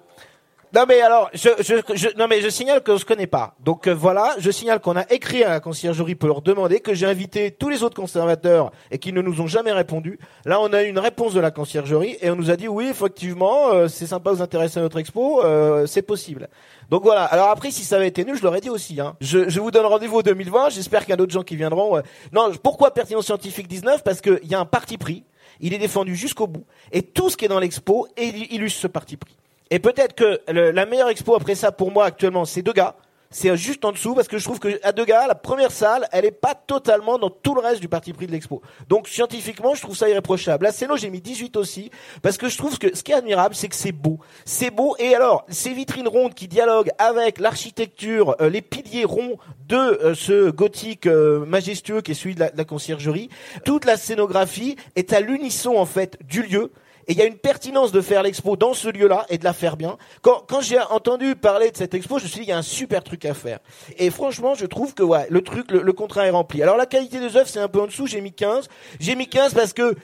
Non 0.74 0.84
mais 0.86 1.00
alors, 1.00 1.30
je, 1.32 1.48
je, 1.60 1.74
je- 1.94 2.08
non 2.18 2.26
mais 2.28 2.40
je 2.40 2.48
signale 2.48 2.82
que 2.82 2.96
je 2.96 3.04
connais 3.04 3.26
pas. 3.26 3.54
Donc 3.60 3.86
euh, 3.86 3.94
voilà, 3.94 4.34
je 4.38 4.50
signale 4.50 4.80
qu'on 4.80 4.96
a 4.96 5.04
écrit 5.10 5.42
à 5.44 5.48
la 5.48 5.60
conciergerie 5.60 6.14
pour 6.16 6.28
leur 6.28 6.42
demander 6.42 6.80
que 6.80 6.92
j'ai 6.92 7.06
invité 7.06 7.50
tous 7.50 7.68
les 7.68 7.82
autres 7.82 7.94
conservateurs 7.96 8.72
et 8.90 8.98
qui 8.98 9.12
ne 9.12 9.22
nous 9.22 9.40
ont 9.40 9.46
jamais 9.46 9.72
répondu. 9.72 10.18
Là, 10.44 10.60
on 10.60 10.72
a 10.72 10.82
eu 10.82 10.88
une 10.88 10.98
réponse 10.98 11.32
de 11.34 11.40
la 11.40 11.50
conciergerie 11.50 12.16
et 12.20 12.30
on 12.30 12.36
nous 12.36 12.50
a 12.50 12.56
dit 12.56 12.68
oui, 12.68 12.88
effectivement, 12.88 13.68
euh, 13.72 13.88
c'est 13.88 14.06
sympa, 14.06 14.32
vous 14.32 14.42
intéresser 14.42 14.78
à 14.78 14.82
notre 14.82 14.98
expo, 14.98 15.42
euh, 15.44 15.86
c'est 15.86 16.02
possible. 16.02 16.48
Donc 16.90 17.02
voilà. 17.04 17.24
Alors 17.24 17.48
après, 17.48 17.70
si 17.70 17.82
ça 17.84 17.96
avait 17.96 18.08
été 18.08 18.24
nul, 18.24 18.36
je 18.36 18.42
l'aurais 18.42 18.60
dit 18.60 18.70
aussi. 18.70 19.00
Hein. 19.00 19.16
Je, 19.20 19.58
vous 19.60 19.70
donne 19.70 19.86
rendez-vous 19.86 20.16
au 20.18 20.22
2020. 20.22 20.70
J'espère 20.70 21.00
qu'il 21.00 21.10
y 21.10 21.12
a 21.14 21.16
d'autres 21.16 21.32
gens 21.32 21.42
qui 21.42 21.56
viendront. 21.56 22.00
Non, 22.32 22.50
pourquoi 22.62 22.92
pertinence 22.92 23.26
scientifique 23.26 23.68
19 23.68 24.02
Parce 24.04 24.20
qu'il 24.20 24.40
y 24.44 24.54
a 24.54 24.60
un 24.60 24.64
parti 24.66 24.98
pris. 24.98 25.24
Il 25.60 25.72
est 25.72 25.78
défendu 25.78 26.14
jusqu'au 26.16 26.46
bout. 26.46 26.64
Et 26.92 27.02
tout 27.02 27.30
ce 27.30 27.36
qui 27.36 27.44
est 27.44 27.48
dans 27.48 27.58
l'expo 27.60 28.06
il- 28.18 28.52
illustre 28.52 28.80
ce 28.80 28.86
parti 28.88 29.16
pris. 29.16 29.36
Et 29.70 29.78
peut-être 29.78 30.14
que 30.14 30.40
le- 30.48 30.70
la 30.70 30.86
meilleure 30.86 31.08
expo 31.08 31.34
après 31.34 31.54
ça 31.54 31.72
pour 31.72 31.90
moi 31.90 32.04
actuellement, 32.04 32.44
c'est 32.44 32.62
Degas. 32.62 32.94
C'est 33.28 33.54
juste 33.56 33.84
en 33.84 33.90
dessous 33.90 34.14
parce 34.14 34.28
que 34.28 34.38
je 34.38 34.44
trouve 34.44 34.60
que 34.60 34.78
à 34.84 34.92
Degas, 34.92 35.26
la 35.26 35.34
première 35.34 35.72
salle, 35.72 36.06
elle 36.12 36.24
est 36.24 36.30
pas 36.30 36.54
totalement 36.54 37.18
dans 37.18 37.28
tout 37.28 37.56
le 37.56 37.60
reste 37.60 37.80
du 37.80 37.88
parti 37.88 38.12
pris 38.12 38.28
de 38.28 38.32
l'expo. 38.32 38.62
Donc 38.88 39.08
scientifiquement, 39.08 39.74
je 39.74 39.82
trouve 39.82 39.96
ça 39.96 40.08
irréprochable. 40.08 40.64
La 40.64 40.70
Céno, 40.70 40.96
j'ai 40.96 41.10
mis 41.10 41.20
18 41.20 41.56
aussi 41.56 41.90
parce 42.22 42.38
que 42.38 42.48
je 42.48 42.56
trouve 42.56 42.78
que 42.78 42.94
ce 42.96 43.02
qui 43.02 43.10
est 43.10 43.16
admirable, 43.16 43.56
c'est 43.56 43.66
que 43.68 43.74
c'est 43.74 43.90
beau. 43.90 44.20
C'est 44.44 44.70
beau 44.70 44.94
et 45.00 45.16
alors 45.16 45.44
ces 45.48 45.72
vitrines 45.72 46.06
rondes 46.06 46.34
qui 46.34 46.46
dialoguent 46.46 46.92
avec 46.98 47.40
l'architecture, 47.40 48.36
euh, 48.40 48.48
les 48.48 48.62
piliers 48.62 49.04
ronds 49.04 49.36
de 49.66 49.76
euh, 49.76 50.14
ce 50.14 50.50
gothique 50.50 51.06
euh, 51.08 51.44
majestueux 51.44 52.02
qui 52.02 52.12
est 52.12 52.14
celui 52.14 52.36
de 52.36 52.40
la, 52.40 52.50
de 52.50 52.56
la 52.56 52.64
conciergerie, 52.64 53.28
toute 53.64 53.86
la 53.86 53.96
scénographie 53.96 54.76
est 54.94 55.12
à 55.12 55.18
l'unisson 55.20 55.74
en 55.76 55.84
fait 55.86 56.16
du 56.24 56.42
lieu. 56.42 56.70
Et 57.08 57.12
il 57.12 57.18
y 57.18 57.22
a 57.22 57.24
une 57.24 57.36
pertinence 57.36 57.92
de 57.92 58.00
faire 58.00 58.22
l'expo 58.22 58.56
dans 58.56 58.74
ce 58.74 58.88
lieu-là 58.88 59.26
et 59.28 59.38
de 59.38 59.44
la 59.44 59.52
faire 59.52 59.76
bien. 59.76 59.96
Quand, 60.22 60.60
j'ai 60.60 60.80
entendu 60.80 61.36
parler 61.36 61.70
de 61.70 61.76
cette 61.76 61.94
expo, 61.94 62.18
je 62.18 62.24
me 62.24 62.28
suis 62.28 62.40
dit, 62.40 62.46
il 62.46 62.48
y 62.48 62.52
a 62.52 62.58
un 62.58 62.62
super 62.62 63.04
truc 63.04 63.24
à 63.24 63.34
faire. 63.34 63.60
Et 63.96 64.10
franchement, 64.10 64.54
je 64.54 64.66
trouve 64.66 64.92
que 64.92 65.04
le 65.28 65.42
truc, 65.42 65.70
le, 65.70 65.82
le 65.82 65.92
contrat 65.92 66.26
est 66.26 66.30
rempli. 66.30 66.62
Alors 66.62 66.76
la 66.76 66.86
qualité 66.86 67.20
des 67.20 67.36
œuvres, 67.36 67.48
c'est 67.48 67.60
un 67.60 67.68
peu 67.68 67.80
en 67.80 67.86
dessous, 67.86 68.06
j'ai 68.06 68.20
mis 68.20 68.32
15. 68.32 68.68
J'ai 68.98 69.14
mis 69.14 69.28
15 69.28 69.54
parce 69.54 69.72
que, 69.72 69.94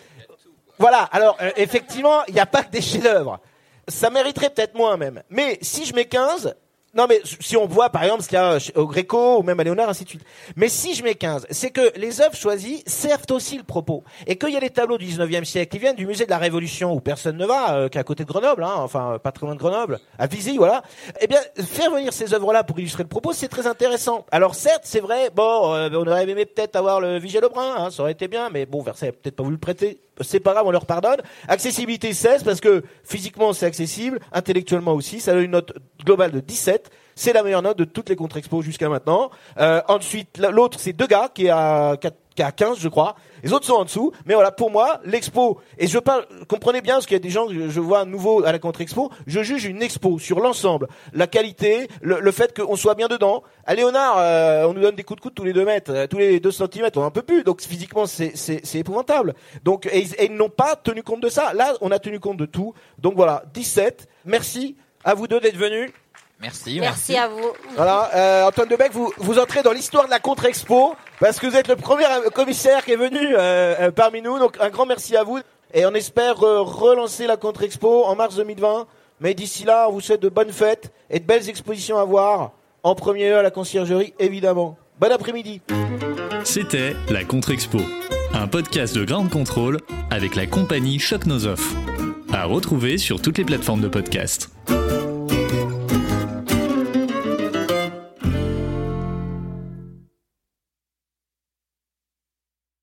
voilà, 0.79 1.03
alors 1.13 1.37
euh, 1.43 1.51
effectivement, 1.57 2.25
il 2.29 2.35
n'y 2.35 2.41
a 2.41 2.47
pas 2.47 2.63
que 2.63 2.71
des 2.71 2.81
chefs-d'œuvre. 2.81 3.41
Ça 3.89 4.11
mériterait 4.11 4.51
peut-être 4.51 4.77
moins 4.77 4.97
même. 4.97 5.23
Mais 5.29 5.59
si 5.61 5.85
je 5.85 5.95
mets 5.95 6.05
15, 6.05 6.55
non 6.95 7.07
mais 7.09 7.21
si 7.25 7.57
on 7.57 7.67
voit 7.67 7.89
par 7.89 8.03
exemple 8.03 8.23
ce 8.23 8.29
qu'il 8.29 8.37
y 8.37 8.41
a 8.41 8.59
au 8.75 8.87
Gréco 8.87 9.39
ou 9.39 9.43
même 9.43 9.59
à 9.59 9.65
Léonard 9.65 9.89
ainsi 9.89 10.05
de 10.05 10.11
suite. 10.11 10.23
Mais 10.57 10.69
si 10.69 10.95
je 10.95 11.03
mets 11.03 11.15
15, 11.15 11.47
c'est 11.51 11.71
que 11.71 11.93
les 11.99 12.21
œuvres 12.21 12.37
choisies 12.37 12.83
servent 12.87 13.25
aussi 13.31 13.57
le 13.57 13.63
propos 13.63 14.05
et 14.27 14.37
qu'il 14.37 14.51
y 14.51 14.57
a 14.57 14.61
les 14.61 14.71
tableaux 14.71 14.99
du 14.99 15.07
19e 15.07 15.45
siècle 15.45 15.73
qui 15.73 15.79
viennent 15.79 15.97
du 15.97 16.07
musée 16.07 16.27
de 16.27 16.31
la 16.31 16.39
Révolution 16.39 16.93
où 16.93 17.01
personne 17.01 17.39
ne 17.39 17.47
va, 17.47 17.77
euh, 17.77 17.89
qui 17.89 17.97
est 17.97 18.01
à 18.01 18.05
côté 18.05 18.25
de 18.25 18.29
Grenoble, 18.29 18.63
hein, 18.63 18.75
enfin 18.77 19.19
pas 19.23 19.33
très 19.33 19.47
loin 19.47 19.55
de 19.55 19.61
Grenoble, 19.61 20.01
à 20.19 20.27
Visy, 20.27 20.59
voilà. 20.59 20.83
Eh 21.21 21.27
bien, 21.27 21.41
faire 21.65 21.91
venir 21.91 22.13
ces 22.13 22.35
œuvres-là 22.35 22.63
pour 22.63 22.79
illustrer 22.79 23.05
le 23.05 23.09
propos, 23.09 23.33
c'est 23.33 23.49
très 23.49 23.67
intéressant. 23.67 24.27
Alors 24.31 24.55
certes, 24.55 24.83
c'est 24.85 25.01
vrai, 25.01 25.31
bon, 25.35 25.75
euh, 25.75 25.89
on 25.93 26.07
aurait 26.07 26.29
aimé 26.29 26.45
peut-être 26.45 26.77
avoir 26.77 27.01
le 27.01 27.19
Vigée 27.19 27.41
Lebrun, 27.41 27.75
hein, 27.77 27.91
ça 27.91 28.03
aurait 28.03 28.13
été 28.13 28.29
bien, 28.29 28.51
mais 28.51 28.67
bon, 28.67 28.83
Versailles 28.83 29.11
a 29.11 29.13
peut-être 29.13 29.37
pas 29.37 29.43
voulu 29.43 29.57
le 29.57 29.61
prêter. 29.61 30.01
C'est 30.21 30.41
pas 30.41 30.53
grave, 30.53 30.67
on 30.67 30.71
leur 30.71 30.87
pardonne. 30.87 31.21
Accessibilité 31.49 32.13
16 32.13 32.45
parce 32.45 32.61
que 32.61 32.83
physiquement 33.03 33.53
c'est 33.53 33.67
accessible, 33.67 34.21
intellectuellement 34.33 34.93
aussi. 34.93 35.21
Ça 35.21 35.33
donne 35.33 35.45
une 35.45 35.51
note 35.53 35.73
globale 36.05 36.33
de 36.33 36.41
17. 36.41 36.82
C'est 37.15 37.33
la 37.33 37.43
meilleure 37.43 37.63
note 37.63 37.79
de 37.79 37.85
toutes 37.85 38.09
les 38.09 38.17
contre-expos 38.17 38.65
jusqu'à 38.65 38.89
maintenant. 38.89 39.31
Euh, 39.59 39.81
ensuite, 39.89 40.39
l'autre 40.39 40.79
c'est 40.81 40.93
Degas 40.93 41.29
qui 41.35 41.47
est 41.47 41.51
à 41.51 41.97
4 42.01 42.17
qui 42.35 42.43
est 42.43 42.45
à 42.45 42.53
15, 42.53 42.79
je 42.79 42.89
crois. 42.89 43.15
Les 43.43 43.53
autres 43.53 43.67
sont 43.67 43.75
en 43.75 43.85
dessous. 43.85 44.13
Mais 44.27 44.35
voilà, 44.35 44.51
pour 44.51 44.71
moi, 44.71 45.01
l'expo, 45.05 45.61
et 45.79 45.87
je 45.87 45.99
parle, 45.99 46.27
comprenez 46.49 46.81
bien, 46.81 46.95
parce 46.95 47.07
qu'il 47.07 47.15
y 47.15 47.17
a 47.17 47.23
des 47.23 47.31
gens 47.31 47.47
que 47.47 47.69
je 47.69 47.81
vois 47.81 48.05
nouveau 48.05 48.45
à 48.45 48.53
la 48.53 48.59
contre-expo, 48.59 49.11
je 49.27 49.43
juge 49.43 49.65
une 49.65 49.83
expo 49.83 50.19
sur 50.19 50.41
l'ensemble, 50.41 50.89
la 51.13 51.27
qualité, 51.27 51.89
le, 52.01 52.33
fait 52.33 52.57
qu'on 52.57 52.77
soit 52.77 52.95
bien 52.95 53.09
dedans. 53.09 53.43
À 53.65 53.75
Léonard, 53.75 54.17
euh, 54.19 54.67
on 54.67 54.75
nous 54.75 54.81
donne 54.81 54.95
des 54.95 55.03
coups 55.03 55.19
de 55.19 55.23
coude 55.23 55.35
tous 55.35 55.45
les 55.45 55.53
deux 55.53 55.65
mètres, 55.65 55.93
euh, 55.93 56.07
tous 56.07 56.19
les 56.19 56.41
deux 56.41 56.51
centimètres, 56.51 56.99
on 56.99 57.05
en 57.05 57.11
peut 57.11 57.23
plus. 57.23 57.45
Donc 57.45 57.61
physiquement, 57.61 58.07
c'est, 58.07 58.33
c'est, 58.35 58.79
épouvantable. 58.79 59.35
Donc, 59.65 59.87
et, 59.87 59.99
et 59.99 60.27
ils 60.27 60.35
n'ont 60.35 60.49
pas 60.49 60.77
tenu 60.77 61.03
compte 61.03 61.23
de 61.23 61.29
ça. 61.29 61.53
Là, 61.55 61.75
on 61.81 61.91
a 61.91 61.99
tenu 61.99 62.21
compte 62.21 62.39
de 62.39 62.47
tout. 62.47 62.75
Donc 62.99 63.15
voilà, 63.15 63.45
17. 63.53 64.09
Merci 64.25 64.77
à 65.05 65.15
vous 65.15 65.27
deux 65.27 65.41
d'être 65.41 65.57
venus. 65.57 65.91
Merci, 66.43 66.81
merci. 66.81 67.17
à 67.17 67.29
vous. 67.29 67.53
Voilà, 67.77 68.11
euh, 68.15 68.49
Antoine 68.49 68.69
Debec, 68.69 68.91
vous, 68.93 69.13
vous 69.19 69.39
entrez 69.39 69.63
dans 69.63 69.71
l'histoire 69.71 70.07
de 70.07 70.11
la 70.11 70.19
contre-expo 70.19 70.97
parce 71.21 71.39
que 71.39 71.47
vous 71.47 71.57
êtes 71.57 71.69
le 71.69 71.77
premier 71.77 72.05
commissaire 72.35 72.85
qui 72.85 72.93
est 72.93 72.97
venu 72.97 73.21
euh, 73.21 73.75
euh, 73.79 73.91
parmi 73.93 74.23
nous. 74.23 74.41
Donc 74.41 74.57
un 74.61 74.69
grand 74.69 74.85
merci 74.85 75.17
à 75.17 75.23
vous 75.23 75.39
et 75.73 75.87
on 75.87 75.95
espère 75.95 76.39
relancer 76.39 77.29
la 77.29 77.37
contre-expo 77.37 78.05
en 78.05 78.17
mars 78.17 78.35
2020. 78.37 78.87
Mais 79.21 79.35
d'ici 79.35 79.63
là, 79.63 79.87
on 79.89 79.93
vous 79.93 80.01
souhaite 80.01 80.21
de 80.21 80.29
bonnes 80.29 80.53
fêtes 80.53 80.93
et 81.09 81.21
de 81.21 81.25
belles 81.25 81.49
expositions 81.49 81.97
à 81.97 82.05
voir. 82.05 82.51
En 82.83 82.97
premier 82.97 83.29
lieu 83.29 83.37
à 83.37 83.43
la 83.43 83.53
conciergerie, 83.53 84.13
évidemment. 84.19 84.77
Bon 84.99 85.13
après-midi. 85.13 85.61
C'était 86.43 86.97
la 87.09 87.23
Contre-Expo, 87.23 87.79
un 88.35 88.49
podcast 88.49 88.97
de 88.97 89.05
grande 89.05 89.31
contrôle 89.31 89.79
avec 90.11 90.35
la 90.35 90.47
compagnie 90.47 90.99
Choc 90.99 91.27
Nos 91.27 91.47
À 92.33 92.45
retrouver 92.45 92.99
sur 92.99 93.23
toutes 93.23 93.39
les 93.39 93.45
plateformes 93.45 93.81
de 93.81 93.89
podcast. 93.89 94.51